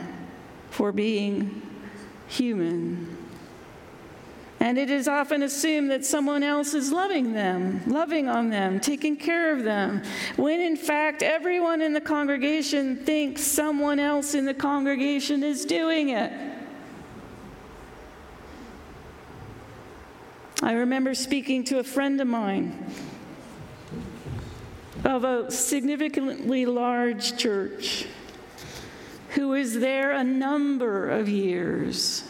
for 0.69 0.93
being 0.93 1.61
human? 2.29 3.17
And 4.61 4.77
it 4.77 4.89
is 4.89 5.09
often 5.09 5.43
assumed 5.43 5.91
that 5.91 6.05
someone 6.05 6.43
else 6.43 6.73
is 6.73 6.93
loving 6.93 7.33
them, 7.33 7.81
loving 7.85 8.29
on 8.29 8.49
them, 8.49 8.79
taking 8.79 9.17
care 9.17 9.51
of 9.51 9.65
them, 9.65 10.01
when 10.37 10.61
in 10.61 10.77
fact 10.77 11.23
everyone 11.23 11.81
in 11.81 11.91
the 11.91 11.99
congregation 11.99 12.95
thinks 13.03 13.41
someone 13.41 13.99
else 13.99 14.33
in 14.33 14.45
the 14.45 14.53
congregation 14.53 15.43
is 15.43 15.65
doing 15.65 16.07
it. 16.11 16.54
I 20.63 20.73
remember 20.73 21.13
speaking 21.13 21.63
to 21.65 21.79
a 21.79 21.83
friend 21.83 22.19
of 22.21 22.27
mine 22.27 22.85
of 25.03 25.23
a 25.23 25.51
significantly 25.51 26.65
large 26.65 27.37
church 27.37 28.05
who 29.29 29.49
was 29.49 29.79
there 29.79 30.13
a 30.13 30.23
number 30.23 31.09
of 31.09 31.27
years. 31.27 32.23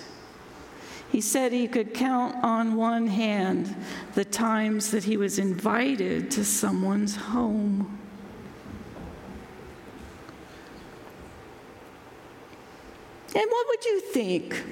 He 1.11 1.21
said 1.21 1.53
he 1.53 1.67
could 1.67 1.93
count 1.93 2.43
on 2.43 2.75
one 2.75 3.07
hand 3.07 3.73
the 4.15 4.25
times 4.25 4.91
that 4.91 5.03
he 5.03 5.15
was 5.15 5.39
invited 5.39 6.31
to 6.31 6.43
someone's 6.43 7.15
home. 7.15 7.99
And 13.35 13.45
what 13.49 13.67
would 13.67 13.85
you 13.85 13.99
think 14.01 14.63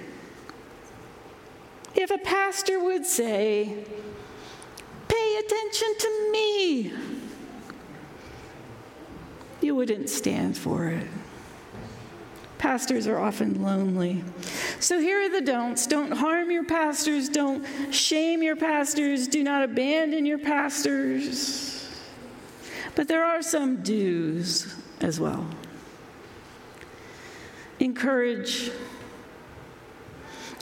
if 1.96 2.12
a 2.12 2.18
pastor 2.18 2.80
would 2.80 3.06
say, 3.06 3.86
Pay 5.08 5.38
attention 5.38 5.96
to 6.00 6.32
me? 6.32 6.94
You 9.62 9.76
wouldn't 9.76 10.10
stand 10.10 10.58
for 10.58 10.88
it. 10.88 11.08
Pastors 12.58 13.08
are 13.08 13.20
often 13.20 13.62
lonely. 13.62 14.24
So 14.80 15.00
here 15.00 15.22
are 15.22 15.30
the 15.30 15.42
don'ts. 15.42 15.86
Don't 15.86 16.12
harm 16.12 16.50
your 16.50 16.64
pastors. 16.64 17.30
Don't 17.30 17.66
shame 17.92 18.42
your 18.42 18.56
pastors. 18.56 19.28
Do 19.28 19.44
not 19.44 19.64
abandon 19.64 20.26
your 20.26 20.40
pastors. 20.40 21.90
But 22.96 23.08
there 23.08 23.26
are 23.26 23.42
some 23.42 23.84
do's 23.84 24.76
as 25.02 25.20
well. 25.20 25.46
Encourage. 27.80 28.72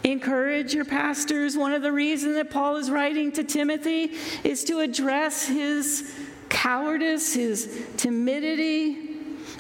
Encourage 0.03 0.73
your 0.73 0.85
pastors. 0.85 1.55
One 1.55 1.73
of 1.73 1.81
the 1.81 1.91
reasons 1.91 2.35
that 2.35 2.49
Paul 2.49 2.77
is 2.77 2.89
writing 2.89 3.31
to 3.33 3.43
Timothy 3.43 4.13
is 4.43 4.63
to 4.65 4.79
address 4.79 5.47
his 5.47 6.11
cowardice, 6.49 7.33
his 7.33 7.85
timidity. 7.97 9.09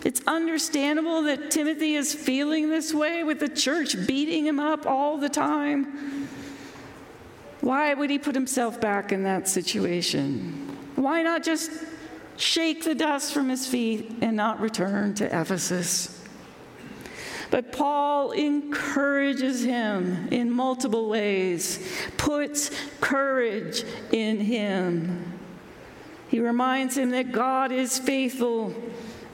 It's 0.03 0.21
understandable 0.25 1.23
that 1.23 1.51
Timothy 1.51 1.95
is 1.95 2.13
feeling 2.13 2.69
this 2.69 2.93
way 2.93 3.23
with 3.23 3.39
the 3.39 3.49
church 3.49 3.95
beating 4.07 4.45
him 4.45 4.59
up 4.59 4.87
all 4.87 5.17
the 5.17 5.29
time. 5.29 6.27
Why 7.61 7.93
would 7.93 8.09
he 8.09 8.17
put 8.17 8.33
himself 8.33 8.81
back 8.81 9.11
in 9.11 9.23
that 9.23 9.47
situation? 9.47 10.77
Why 10.95 11.21
not 11.21 11.43
just 11.43 11.71
shake 12.37 12.83
the 12.83 12.95
dust 12.95 13.33
from 13.33 13.49
his 13.49 13.67
feet 13.67 14.17
and 14.21 14.35
not 14.35 14.59
return 14.59 15.13
to 15.15 15.25
Ephesus? 15.25 16.20
But 17.51 17.73
Paul 17.73 18.31
encourages 18.31 19.61
him 19.61 20.29
in 20.31 20.49
multiple 20.49 21.09
ways, 21.09 21.85
puts 22.17 22.71
courage 23.01 23.83
in 24.11 24.39
him. 24.39 25.33
He 26.29 26.39
reminds 26.39 26.97
him 26.97 27.11
that 27.11 27.33
God 27.33 27.73
is 27.73 27.99
faithful. 27.99 28.73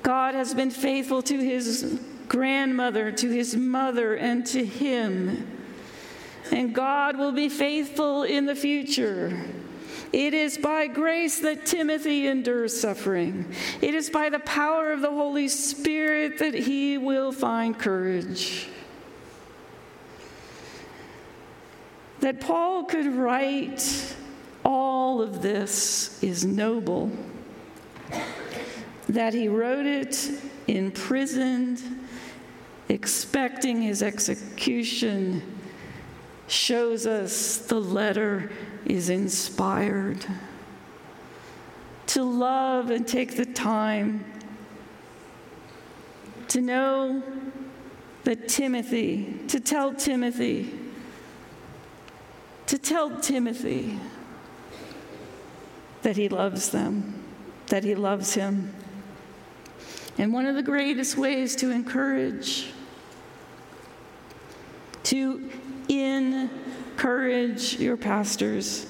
God 0.01 0.33
has 0.33 0.55
been 0.55 0.71
faithful 0.71 1.21
to 1.21 1.37
his 1.37 2.01
grandmother, 2.27 3.11
to 3.11 3.29
his 3.29 3.55
mother, 3.55 4.15
and 4.15 4.43
to 4.47 4.65
him. 4.65 5.47
And 6.51 6.73
God 6.73 7.17
will 7.17 7.33
be 7.33 7.49
faithful 7.49 8.23
in 8.23 8.47
the 8.47 8.55
future. 8.55 9.45
It 10.13 10.33
is 10.33 10.57
by 10.57 10.87
grace 10.87 11.39
that 11.39 11.65
Timothy 11.65 12.27
endures 12.27 12.79
suffering. 12.79 13.53
It 13.81 13.93
is 13.93 14.09
by 14.09 14.29
the 14.29 14.39
power 14.39 14.91
of 14.91 15.01
the 15.01 15.09
Holy 15.09 15.47
Spirit 15.47 16.39
that 16.39 16.53
he 16.53 16.97
will 16.97 17.31
find 17.31 17.77
courage. 17.77 18.67
That 22.21 22.39
Paul 22.39 22.85
could 22.85 23.05
write 23.05 24.15
all 24.63 25.21
of 25.21 25.41
this 25.41 26.21
is 26.23 26.45
noble. 26.45 27.11
That 29.09 29.33
he 29.33 29.47
wrote 29.47 29.85
it 29.85 30.29
imprisoned, 30.67 31.81
expecting 32.89 33.81
his 33.81 34.01
execution, 34.01 35.41
shows 36.47 37.05
us 37.05 37.57
the 37.57 37.79
letter 37.79 38.51
is 38.87 39.09
inspired. 39.09 40.25
To 42.07 42.23
love 42.23 42.89
and 42.89 43.07
take 43.07 43.35
the 43.35 43.45
time 43.45 44.23
to 46.47 46.61
know 46.61 47.21
that 48.23 48.47
Timothy, 48.47 49.39
to 49.49 49.59
tell 49.59 49.93
Timothy, 49.93 50.73
to 52.67 52.77
tell 52.77 53.19
Timothy 53.19 53.99
that 56.01 56.15
he 56.15 56.29
loves 56.29 56.69
them, 56.69 57.23
that 57.67 57.83
he 57.83 57.95
loves 57.95 58.33
him. 58.33 58.73
And 60.17 60.33
one 60.33 60.45
of 60.45 60.55
the 60.55 60.63
greatest 60.63 61.17
ways 61.17 61.55
to 61.57 61.69
encourage, 61.71 62.67
to 65.03 65.49
encourage 66.97 67.75
your 67.75 67.95
pastors 67.95 68.87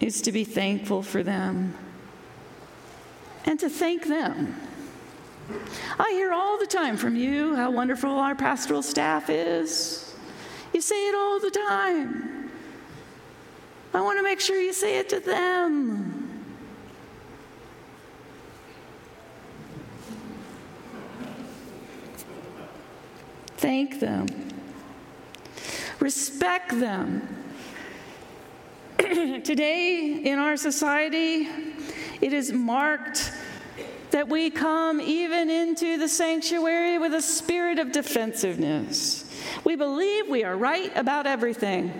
is 0.00 0.22
to 0.22 0.32
be 0.32 0.44
thankful 0.44 1.02
for 1.02 1.22
them 1.22 1.74
and 3.44 3.60
to 3.60 3.68
thank 3.68 4.06
them. 4.06 4.58
I 5.98 6.10
hear 6.12 6.32
all 6.32 6.58
the 6.58 6.66
time 6.66 6.96
from 6.96 7.16
you 7.16 7.54
how 7.54 7.70
wonderful 7.70 8.10
our 8.10 8.34
pastoral 8.34 8.82
staff 8.82 9.28
is. 9.28 10.16
You 10.72 10.80
say 10.80 11.06
it 11.06 11.14
all 11.14 11.38
the 11.38 11.50
time. 11.50 12.50
I 13.92 14.00
want 14.00 14.18
to 14.18 14.22
make 14.22 14.40
sure 14.40 14.58
you 14.58 14.72
say 14.72 14.96
it 14.96 15.10
to 15.10 15.20
them. 15.20 16.46
Thank 23.58 24.00
them. 24.00 24.43
Respect 26.04 26.68
them. 26.80 27.26
Today, 28.98 30.20
in 30.22 30.38
our 30.38 30.54
society, 30.58 31.48
it 32.20 32.34
is 32.34 32.52
marked 32.52 33.32
that 34.10 34.28
we 34.28 34.50
come 34.50 35.00
even 35.00 35.48
into 35.48 35.96
the 35.96 36.06
sanctuary 36.06 36.98
with 36.98 37.14
a 37.14 37.22
spirit 37.22 37.78
of 37.78 37.90
defensiveness. 37.90 39.24
We 39.64 39.76
believe 39.76 40.28
we 40.28 40.44
are 40.44 40.54
right 40.54 40.94
about 40.94 41.26
everything, 41.26 41.98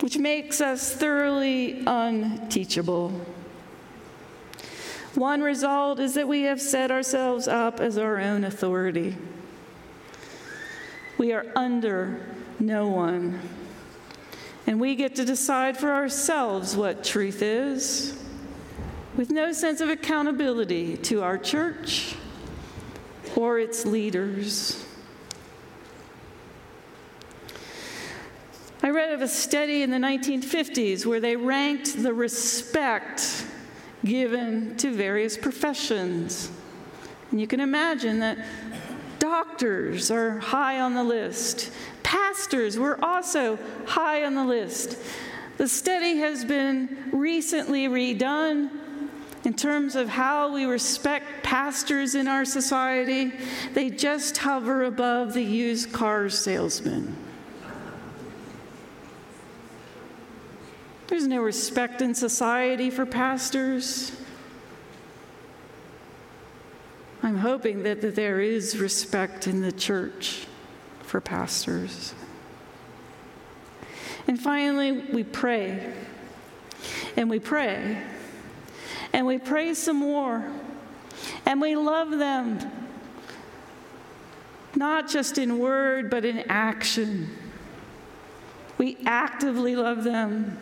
which 0.00 0.18
makes 0.18 0.60
us 0.60 0.92
thoroughly 0.92 1.82
unteachable. 1.86 3.08
One 5.14 5.40
result 5.40 5.98
is 5.98 6.12
that 6.12 6.28
we 6.28 6.42
have 6.42 6.60
set 6.60 6.90
ourselves 6.90 7.48
up 7.48 7.80
as 7.80 7.96
our 7.96 8.20
own 8.20 8.44
authority. 8.44 9.16
We 11.16 11.32
are 11.32 11.46
under 11.56 12.35
no 12.58 12.88
one. 12.88 13.40
And 14.66 14.80
we 14.80 14.96
get 14.96 15.14
to 15.16 15.24
decide 15.24 15.76
for 15.76 15.90
ourselves 15.90 16.76
what 16.76 17.04
truth 17.04 17.42
is 17.42 18.18
with 19.16 19.30
no 19.30 19.52
sense 19.52 19.80
of 19.80 19.88
accountability 19.88 20.96
to 20.98 21.22
our 21.22 21.38
church 21.38 22.14
or 23.34 23.58
its 23.58 23.86
leaders. 23.86 24.84
I 28.82 28.90
read 28.90 29.12
of 29.12 29.22
a 29.22 29.28
study 29.28 29.82
in 29.82 29.90
the 29.90 29.96
1950s 29.96 31.06
where 31.06 31.18
they 31.18 31.34
ranked 31.34 32.02
the 32.02 32.12
respect 32.12 33.46
given 34.04 34.76
to 34.76 34.92
various 34.92 35.36
professions. 35.36 36.50
And 37.30 37.40
you 37.40 37.46
can 37.46 37.60
imagine 37.60 38.20
that 38.20 38.38
doctors 39.18 40.10
are 40.10 40.38
high 40.38 40.80
on 40.80 40.94
the 40.94 41.02
list, 41.02 41.72
Pastors 42.06 42.78
were 42.78 43.04
also 43.04 43.58
high 43.84 44.24
on 44.24 44.36
the 44.36 44.44
list. 44.44 44.96
The 45.56 45.66
study 45.66 46.18
has 46.18 46.44
been 46.44 47.10
recently 47.10 47.88
redone 47.88 48.70
in 49.42 49.54
terms 49.54 49.96
of 49.96 50.08
how 50.10 50.52
we 50.54 50.66
respect 50.66 51.42
pastors 51.42 52.14
in 52.14 52.28
our 52.28 52.44
society. 52.44 53.32
They 53.74 53.90
just 53.90 54.38
hover 54.38 54.84
above 54.84 55.34
the 55.34 55.42
used 55.42 55.92
car 55.92 56.28
salesman. 56.28 57.16
There's 61.08 61.26
no 61.26 61.42
respect 61.42 62.02
in 62.02 62.14
society 62.14 62.88
for 62.88 63.04
pastors. 63.04 64.12
I'm 67.24 67.38
hoping 67.38 67.82
that, 67.82 68.00
that 68.02 68.14
there 68.14 68.38
is 68.38 68.78
respect 68.78 69.48
in 69.48 69.60
the 69.60 69.72
church 69.72 70.46
for 71.06 71.20
pastors. 71.20 72.14
And 74.26 74.40
finally, 74.40 74.92
we 74.92 75.24
pray. 75.24 75.92
And 77.16 77.30
we 77.30 77.38
pray. 77.38 78.02
And 79.12 79.26
we 79.26 79.38
pray 79.38 79.74
some 79.74 79.96
more. 79.96 80.50
And 81.46 81.60
we 81.60 81.76
love 81.76 82.10
them, 82.10 82.58
not 84.74 85.08
just 85.08 85.38
in 85.38 85.58
word, 85.58 86.10
but 86.10 86.24
in 86.24 86.40
action. 86.48 87.30
We 88.78 88.98
actively 89.06 89.76
love 89.76 90.04
them. 90.04 90.58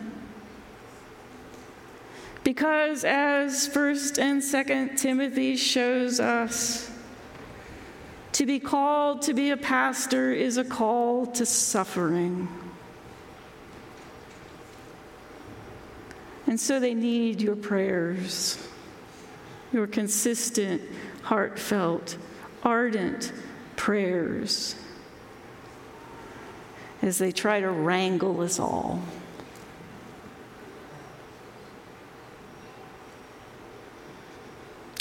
Because 2.43 3.03
as 3.03 3.67
1st 3.67 4.19
and 4.19 4.41
2nd 4.41 5.01
Timothy 5.01 5.57
shows 5.57 6.19
us, 6.19 6.94
to 8.35 8.45
be 8.45 8.59
called 8.59 9.21
to 9.21 9.33
be 9.33 9.51
a 9.51 9.55
pastor 9.55 10.33
is 10.33 10.57
a 10.57 10.63
call 10.65 11.25
to 11.25 11.45
suffering. 11.45 12.49
And 16.45 16.59
so 16.59 16.81
they 16.81 16.93
need 16.93 17.41
your 17.41 17.55
prayers, 17.55 18.57
your 19.71 19.87
consistent, 19.87 20.81
heartfelt, 21.23 22.17
ardent 22.61 23.31
prayers. 23.77 24.75
as 27.01 27.19
they 27.19 27.31
try 27.31 27.61
to 27.61 27.69
wrangle 27.69 28.41
us 28.41 28.59
all. 28.59 28.99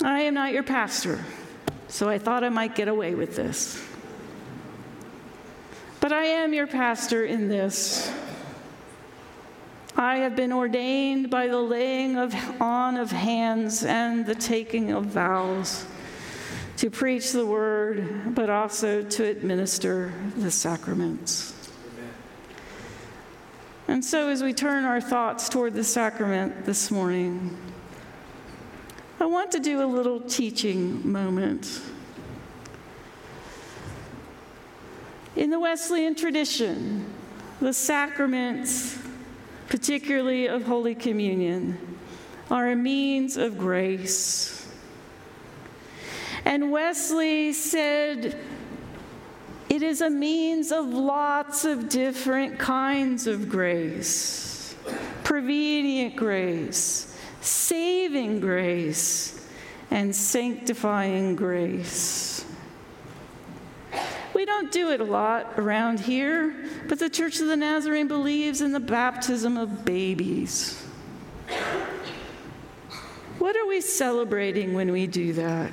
I 0.05 0.21
am 0.21 0.35
not 0.35 0.53
your 0.53 0.63
pastor, 0.63 1.25
so 1.95 2.09
I 2.09 2.19
thought 2.19 2.43
I 2.43 2.49
might 2.49 2.75
get 2.75 2.89
away 2.89 3.15
with 3.15 3.37
this. 3.37 3.81
But 6.01 6.13
I 6.13 6.25
am 6.25 6.53
your 6.53 6.67
pastor 6.67 7.25
in 7.25 7.47
this. 7.47 8.13
I 9.97 10.17
have 10.17 10.35
been 10.35 10.53
ordained 10.53 11.31
by 11.31 11.47
the 11.47 11.61
laying 11.61 12.17
of, 12.17 12.35
on 12.61 12.97
of 12.97 13.13
hands 13.13 13.85
and 13.85 14.27
the 14.27 14.35
taking 14.35 14.91
of 14.91 15.05
vows 15.05 15.87
to 16.79 16.91
preach 16.91 17.31
the 17.31 17.47
word, 17.47 18.35
but 18.35 18.51
also 18.51 19.01
to 19.01 19.25
administer 19.25 20.13
the 20.37 20.51
sacraments. 20.51 21.71
And 23.87 24.05
so, 24.05 24.31
as 24.31 24.43
we 24.43 24.53
turn 24.53 24.83
our 24.83 25.01
thoughts 25.01 25.49
toward 25.49 25.75
the 25.75 25.85
sacrament 25.85 26.65
this 26.65 26.91
morning, 26.91 27.57
I 29.21 29.27
want 29.27 29.53
to 29.53 29.61
do 29.61 29.83
a 29.83 29.87
little 29.87 30.21
teaching 30.21 31.11
moment. 31.11 31.81
In 35.37 35.51
the 35.51 35.59
Wesleyan 35.59 36.15
tradition, 36.15 37.13
the 37.61 37.73
sacraments, 37.73 38.99
particularly 39.69 40.47
of 40.47 40.65
Holy 40.65 40.95
Communion, 40.95 41.79
are 42.51 42.71
a 42.71 42.77
means 42.77 43.37
of 43.37 43.59
grace. 43.59 44.69
And 46.45 46.71
Wesley 46.71 47.53
said, 47.53 48.39
it 49.69 49.83
is 49.83 50.03
a 50.03 50.11
means 50.11 50.71
of 50.71 50.87
lots 50.87 51.65
of 51.65 51.89
different 51.89 52.59
kinds 52.59 53.27
of 53.27 53.49
grace 53.49 54.55
prevenient 55.25 56.15
grace, 56.15 57.14
saving 57.45 58.41
grace, 58.41 59.47
and 59.91 60.15
sanctifying 60.15 61.37
grace. 61.37 62.45
We 64.35 64.45
don't 64.45 64.73
do 64.73 64.91
it 64.91 65.01
a 65.01 65.05
lot 65.05 65.59
around 65.59 66.01
here, 66.01 66.55
but 66.89 66.99
the 66.99 67.09
Church 67.09 67.41
of 67.41 67.47
the 67.47 67.57
Nazarene 67.57 68.09
believes 68.09 68.61
in 68.61 68.73
the 68.73 68.81
baptism 68.81 69.57
of 69.57 69.85
babies. 69.85 70.83
What 73.39 73.57
are 73.57 73.67
we 73.67 73.81
celebrating 73.81 74.75
when 74.75 74.91
we 74.91 75.07
do 75.07 75.35
that? 75.35 75.71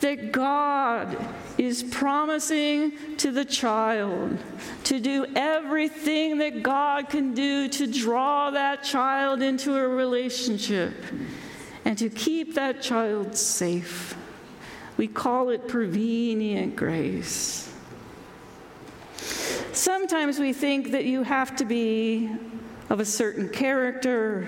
That 0.00 0.32
God 0.32 1.16
is 1.58 1.82
promising 1.82 3.16
to 3.18 3.30
the 3.30 3.44
child 3.44 4.38
to 4.84 4.98
do 4.98 5.26
everything 5.36 6.38
that 6.38 6.62
God 6.62 7.10
can 7.10 7.34
do 7.34 7.68
to 7.68 7.86
draw 7.86 8.50
that 8.50 8.82
child 8.82 9.42
into 9.42 9.76
a 9.76 9.86
relationship 9.86 10.94
and 11.84 11.98
to 11.98 12.08
keep 12.08 12.54
that 12.54 12.80
child 12.80 13.36
safe. 13.36 14.16
We 14.96 15.06
call 15.06 15.50
it 15.50 15.68
prevenient 15.68 16.76
grace. 16.76 17.72
Sometimes 19.72 20.38
we 20.38 20.52
think 20.52 20.92
that 20.92 21.04
you 21.04 21.22
have 21.22 21.56
to 21.56 21.64
be 21.64 22.30
of 22.88 23.00
a 23.00 23.04
certain 23.04 23.48
character 23.48 24.46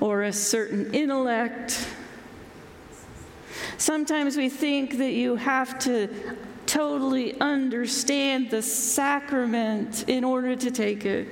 or 0.00 0.24
a 0.24 0.32
certain 0.32 0.94
intellect 0.94 1.88
Sometimes 3.80 4.36
we 4.36 4.50
think 4.50 4.98
that 4.98 5.12
you 5.12 5.36
have 5.36 5.78
to 5.78 6.10
totally 6.66 7.40
understand 7.40 8.50
the 8.50 8.60
sacrament 8.60 10.04
in 10.06 10.22
order 10.22 10.54
to 10.54 10.70
take 10.70 11.06
it. 11.06 11.26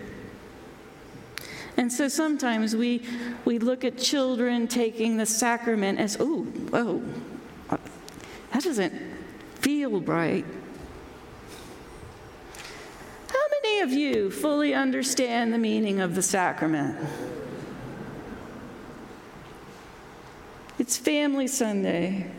And 1.77 1.93
so 1.93 2.09
sometimes 2.09 2.75
we, 2.75 3.03
we 3.45 3.59
look 3.59 3.85
at 3.85 3.99
children 3.99 4.67
taking 4.67 5.19
the 5.19 5.27
sacrament 5.27 6.01
as, 6.01 6.17
oh, 6.19 6.47
oh, 6.73 7.03
that 7.69 8.65
doesn't 8.65 8.95
feel 9.57 10.01
right. 10.01 10.47
How 13.29 13.47
many 13.63 13.81
of 13.81 13.93
you 13.93 14.31
fully 14.31 14.73
understand 14.73 15.53
the 15.53 15.59
meaning 15.59 16.01
of 16.01 16.15
the 16.15 16.23
sacrament? 16.23 16.97
It's 20.79 20.97
Family 20.97 21.49
Sunday. 21.49 22.31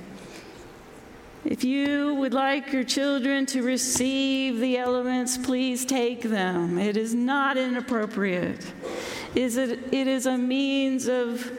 If 1.44 1.66
you 1.66 2.16
would 2.16 2.34
like 2.34 2.72
your 2.72 2.86
children 2.86 3.46
to 3.48 3.62
receive 3.62 4.60
the 4.60 4.78
elements, 4.78 5.38
please 5.38 5.86
take 5.86 6.22
them. 6.22 6.78
It 6.78 6.96
is 6.96 7.14
not 7.14 7.58
inappropriate. 7.58 8.66
Is 9.36 9.58
it, 9.58 9.94
it 9.94 10.08
is 10.08 10.26
a 10.26 10.38
means 10.38 11.10
of 11.10 11.52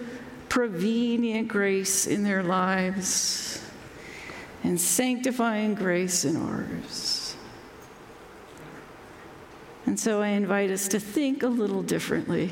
prevenient 0.49 1.49
grace 1.49 2.07
in 2.07 2.24
their 2.24 2.43
lives 2.43 3.62
and 4.64 4.81
sanctifying 4.81 5.74
grace 5.74 6.24
in 6.24 6.37
ours. 6.37 7.37
And 9.85 10.01
so 10.01 10.22
I 10.22 10.28
invite 10.28 10.70
us 10.70 10.89
to 10.89 11.01
think 11.01 11.43
a 11.43 11.49
little 11.49 11.83
differently 11.83 12.51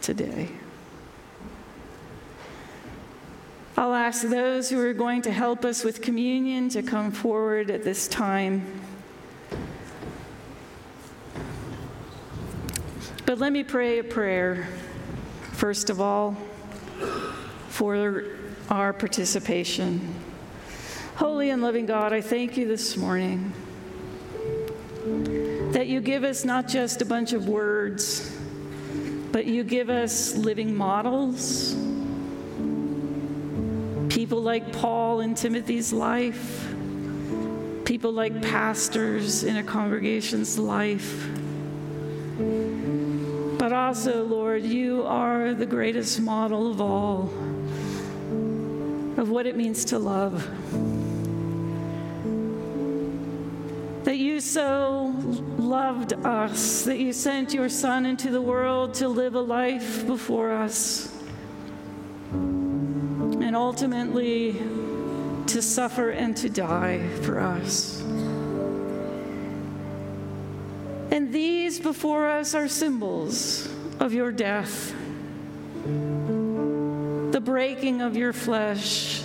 today. 0.00 0.50
I'll 3.82 3.94
ask 3.94 4.22
those 4.22 4.70
who 4.70 4.78
are 4.78 4.92
going 4.92 5.22
to 5.22 5.32
help 5.32 5.64
us 5.64 5.82
with 5.82 6.02
communion 6.02 6.68
to 6.68 6.84
come 6.84 7.10
forward 7.10 7.68
at 7.68 7.82
this 7.82 8.06
time. 8.06 8.64
But 13.26 13.38
let 13.38 13.50
me 13.52 13.64
pray 13.64 13.98
a 13.98 14.04
prayer, 14.04 14.68
first 15.54 15.90
of 15.90 16.00
all, 16.00 16.36
for 17.70 18.22
our 18.70 18.92
participation. 18.92 20.14
Holy 21.16 21.50
and 21.50 21.60
loving 21.60 21.86
God, 21.86 22.12
I 22.12 22.20
thank 22.20 22.56
you 22.56 22.68
this 22.68 22.96
morning 22.96 23.52
that 25.72 25.88
you 25.88 26.00
give 26.00 26.22
us 26.22 26.44
not 26.44 26.68
just 26.68 27.02
a 27.02 27.04
bunch 27.04 27.32
of 27.32 27.48
words, 27.48 28.32
but 29.32 29.46
you 29.46 29.64
give 29.64 29.90
us 29.90 30.36
living 30.36 30.72
models 30.72 31.74
people 34.22 34.40
like 34.40 34.72
Paul 34.74 35.18
in 35.18 35.34
Timothy's 35.34 35.92
life, 35.92 36.72
people 37.84 38.12
like 38.12 38.40
pastors 38.40 39.42
in 39.42 39.56
a 39.56 39.64
congregation's 39.64 40.56
life. 40.56 41.28
But 43.58 43.72
also, 43.72 44.22
Lord, 44.22 44.62
you 44.62 45.02
are 45.02 45.54
the 45.54 45.66
greatest 45.66 46.20
model 46.20 46.70
of 46.70 46.80
all 46.80 47.22
of 49.16 49.28
what 49.28 49.48
it 49.48 49.56
means 49.56 49.86
to 49.86 49.98
love. 49.98 50.46
That 54.04 54.18
you 54.18 54.38
so 54.38 55.12
loved 55.58 56.12
us, 56.12 56.84
that 56.84 57.00
you 57.00 57.12
sent 57.12 57.52
your 57.52 57.68
Son 57.68 58.06
into 58.06 58.30
the 58.30 58.40
world 58.40 58.94
to 58.94 59.08
live 59.08 59.34
a 59.34 59.40
life 59.40 60.06
before 60.06 60.52
us 60.52 61.11
and 63.52 63.58
ultimately 63.58 64.52
to 65.46 65.60
suffer 65.60 66.08
and 66.08 66.34
to 66.34 66.48
die 66.48 67.06
for 67.20 67.38
us. 67.38 68.00
And 71.10 71.30
these 71.34 71.78
before 71.78 72.28
us 72.28 72.54
are 72.54 72.66
symbols 72.66 73.68
of 74.00 74.14
your 74.14 74.32
death, 74.32 74.94
the 75.84 77.42
breaking 77.44 78.00
of 78.00 78.16
your 78.16 78.32
flesh, 78.32 79.20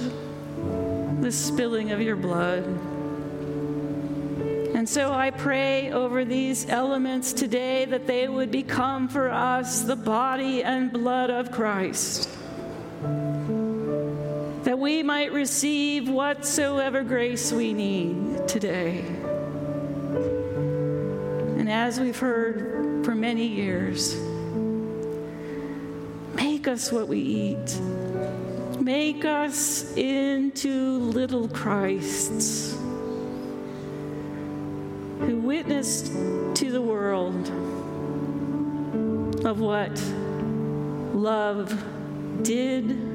the 1.21 1.31
spilling 1.31 1.91
of 1.91 2.01
your 2.01 2.17
blood. 2.17 2.65
And 4.75 4.89
so 4.89 5.13
I 5.13 5.31
pray 5.31 5.93
over 5.93 6.25
these 6.25 6.67
elements 6.67 7.31
today 7.31 7.85
that 7.85 8.07
they 8.07 8.27
would 8.27 8.51
become 8.51 9.07
for 9.07 9.29
us 9.29 9.83
the 9.83 9.95
body 9.95 10.65
and 10.65 10.91
blood 10.91 11.29
of 11.29 11.49
Christ 11.49 12.27
that 14.67 14.77
we 14.77 15.01
might 15.01 15.31
receive 15.31 16.09
whatsoever 16.09 17.01
grace 17.01 17.53
we 17.53 17.71
need 17.71 18.45
today. 18.49 18.99
And 21.57 21.71
as 21.71 22.01
we've 22.01 22.19
heard 22.19 23.05
for 23.05 23.15
many 23.15 23.45
years, 23.45 24.13
make 26.35 26.67
us 26.67 26.91
what 26.91 27.07
we 27.07 27.17
eat. 27.17 27.79
Make 28.81 29.23
us 29.23 29.95
into 29.95 30.99
little 30.99 31.47
Christs 31.47 32.73
who 35.21 35.39
witnessed 35.45 36.07
to 36.55 36.71
the 36.73 36.81
world 36.81 37.47
of 39.45 39.61
what 39.61 39.97
love 41.15 41.73
did 42.43 43.06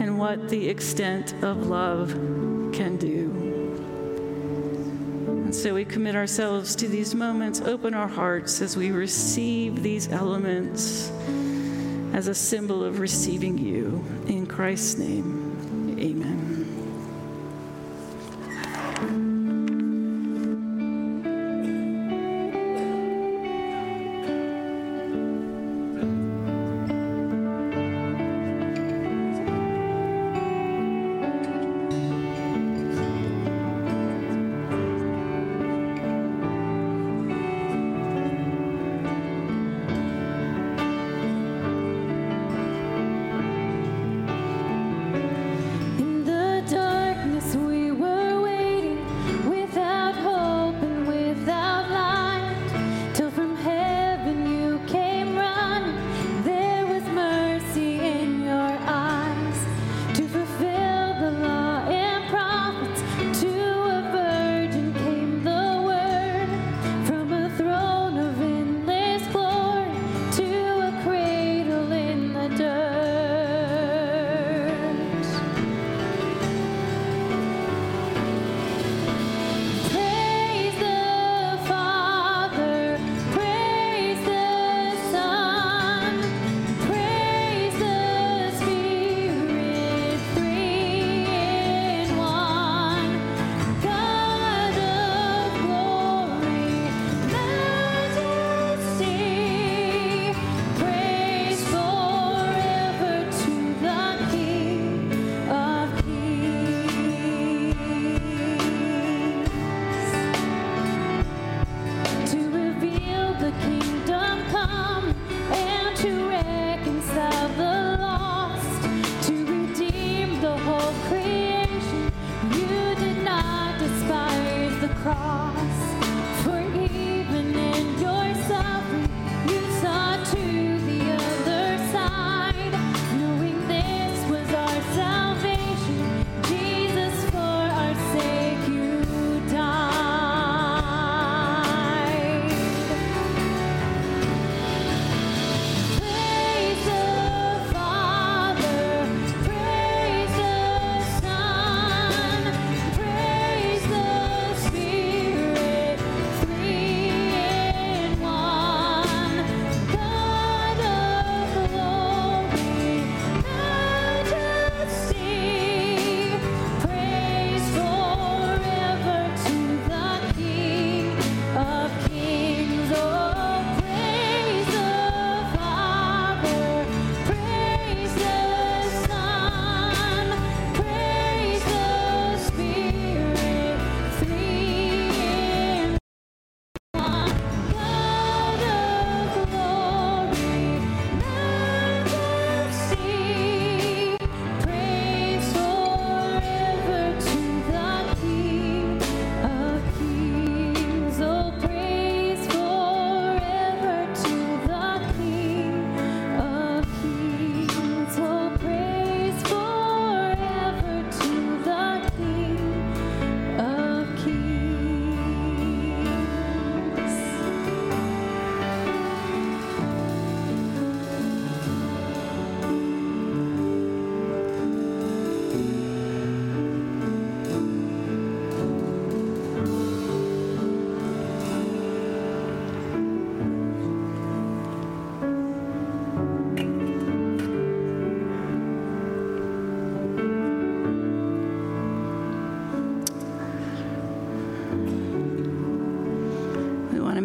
and 0.00 0.18
what 0.18 0.48
the 0.48 0.68
extent 0.68 1.34
of 1.42 1.66
love 1.66 2.10
can 2.72 2.96
do. 2.96 3.30
And 5.28 5.54
so 5.54 5.74
we 5.74 5.84
commit 5.84 6.16
ourselves 6.16 6.74
to 6.76 6.88
these 6.88 7.14
moments, 7.14 7.60
open 7.60 7.92
our 7.92 8.08
hearts 8.08 8.62
as 8.62 8.76
we 8.76 8.90
receive 8.90 9.82
these 9.82 10.08
elements 10.08 11.10
as 12.12 12.26
a 12.26 12.34
symbol 12.34 12.84
of 12.84 13.00
receiving 13.00 13.58
you. 13.58 14.04
In 14.26 14.46
Christ's 14.46 14.98
name, 14.98 15.96
amen. 15.98 16.31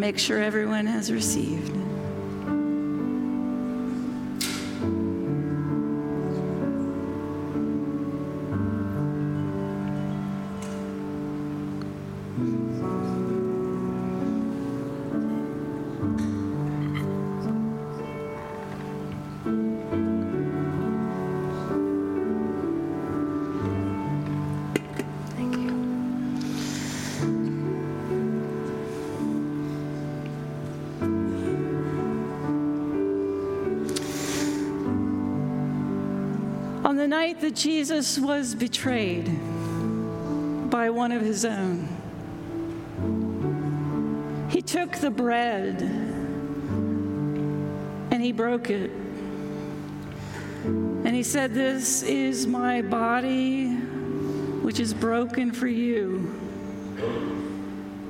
Make 0.08 0.18
sure 0.18 0.42
everyone 0.42 0.86
has 0.86 1.12
received. 1.12 1.77
The 37.08 37.16
night 37.16 37.40
that 37.40 37.54
Jesus 37.54 38.18
was 38.18 38.54
betrayed 38.54 39.24
by 40.68 40.90
one 40.90 41.10
of 41.10 41.22
his 41.22 41.46
own, 41.46 41.88
he 44.50 44.60
took 44.60 44.92
the 44.98 45.10
bread 45.10 45.80
and 48.10 48.20
he 48.22 48.30
broke 48.30 48.68
it. 48.68 48.90
And 50.64 51.14
he 51.14 51.22
said, 51.22 51.54
This 51.54 52.02
is 52.02 52.46
my 52.46 52.82
body, 52.82 53.70
which 54.60 54.78
is 54.78 54.92
broken 54.92 55.50
for 55.50 55.66
you. 55.66 56.38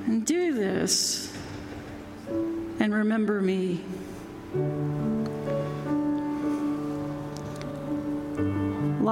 And 0.07 0.25
do 0.25 0.53
this 0.53 1.33
and 2.27 2.93
remember 2.93 3.39
me. 3.39 3.79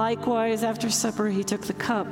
Likewise, 0.08 0.64
after 0.64 0.88
supper, 0.88 1.28
he 1.28 1.44
took 1.44 1.66
the 1.66 1.74
cup. 1.74 2.06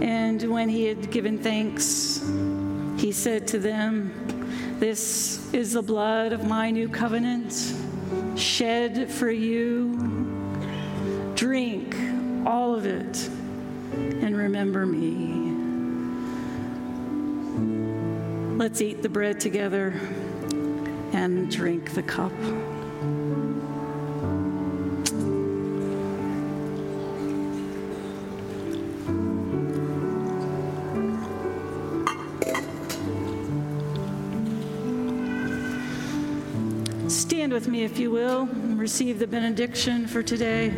And 0.00 0.40
when 0.48 0.68
he 0.68 0.84
had 0.84 1.10
given 1.10 1.36
thanks, 1.36 2.24
he 2.96 3.10
said 3.10 3.48
to 3.48 3.58
them, 3.58 4.12
This 4.78 5.52
is 5.52 5.72
the 5.72 5.82
blood 5.82 6.32
of 6.32 6.46
my 6.46 6.70
new 6.70 6.88
covenant, 6.88 7.74
shed 8.38 9.10
for 9.10 9.28
you. 9.28 9.96
Drink 11.34 11.96
all 12.46 12.76
of 12.76 12.86
it 12.86 13.28
and 14.22 14.36
remember 14.36 14.86
me. 14.86 15.50
Let's 18.56 18.80
eat 18.80 19.02
the 19.02 19.08
bread 19.08 19.40
together 19.40 19.92
and 21.12 21.50
drink 21.50 21.94
the 21.94 22.04
cup. 22.04 22.30
With 37.60 37.68
me, 37.68 37.84
if 37.84 37.98
you 37.98 38.10
will, 38.10 38.48
and 38.50 38.78
receive 38.78 39.18
the 39.18 39.26
benediction 39.26 40.06
for 40.06 40.22
today. 40.22 40.68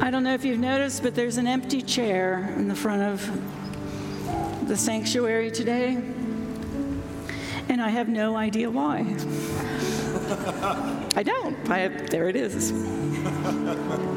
I 0.00 0.10
don't 0.10 0.22
know 0.22 0.32
if 0.32 0.42
you've 0.42 0.58
noticed, 0.58 1.02
but 1.02 1.14
there's 1.14 1.36
an 1.36 1.46
empty 1.46 1.82
chair 1.82 2.54
in 2.56 2.66
the 2.66 2.74
front 2.74 3.02
of 3.02 4.66
the 4.66 4.76
sanctuary 4.78 5.50
today, 5.50 5.96
and 7.68 7.82
I 7.82 7.90
have 7.90 8.08
no 8.08 8.36
idea 8.36 8.70
why. 8.70 9.00
I 11.14 11.22
don't. 11.22 11.70
I, 11.70 11.88
there 11.88 12.30
it 12.30 12.36
is. 12.36 12.72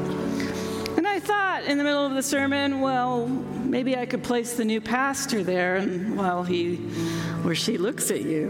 And 0.96 1.08
I 1.08 1.18
thought 1.18 1.64
in 1.64 1.78
the 1.78 1.84
middle 1.84 2.04
of 2.04 2.12
the 2.12 2.22
sermon, 2.22 2.82
well, 2.82 3.26
maybe 3.70 3.96
I 3.96 4.04
could 4.04 4.22
place 4.24 4.54
the 4.54 4.64
new 4.64 4.80
pastor 4.80 5.44
there, 5.44 5.76
and 5.76 6.16
while 6.16 6.42
he 6.42 6.80
or 7.44 7.54
she 7.54 7.78
looks 7.78 8.10
at 8.10 8.22
you. 8.22 8.48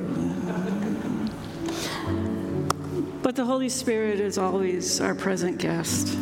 But 3.23 3.37
the 3.37 3.45
Holy 3.45 3.69
Spirit 3.69 4.19
is 4.19 4.39
always 4.39 5.01
our 5.01 5.15
present 5.15 5.59
guest. 5.59 6.17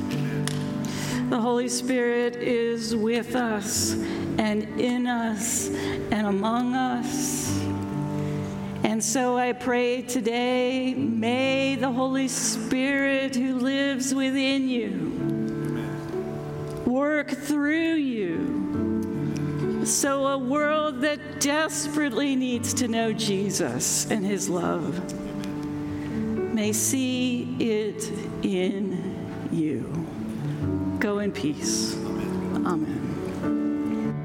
The 1.31 1.41
Holy 1.41 1.69
Spirit 1.69 2.37
is 2.37 2.97
with 2.97 3.37
us 3.37 3.93
and 4.39 4.65
in 4.81 5.07
us 5.07 5.69
and 5.69 6.27
among 6.27 6.75
us. 6.75 7.57
And 8.83 9.03
so 9.03 9.37
I 9.37 9.53
pray 9.53 10.03
today, 10.03 10.95
may 10.95 11.77
the 11.77 11.93
Holy 11.93 12.29
Spirit 12.29 13.37
who 13.37 13.59
lives 13.59 14.15
within 14.15 14.69
you 14.69 15.19
work 16.89 17.31
through 17.31 17.95
you. 17.95 18.58
So 19.89 20.27
a 20.27 20.37
world 20.37 21.01
that 21.01 21.41
desperately 21.41 22.37
needs 22.37 22.75
to 22.75 22.89
know 22.89 23.15
Jesus 23.15 24.09
and 24.11 24.23
his 24.23 24.47
love 24.47 25.15
may 26.53 26.75
see 26.75 27.57
it 27.59 28.13
in 28.43 29.49
you. 29.51 30.07
Go 30.99 31.21
in 31.21 31.33
peace. 31.33 31.95
Amen. 31.95 32.98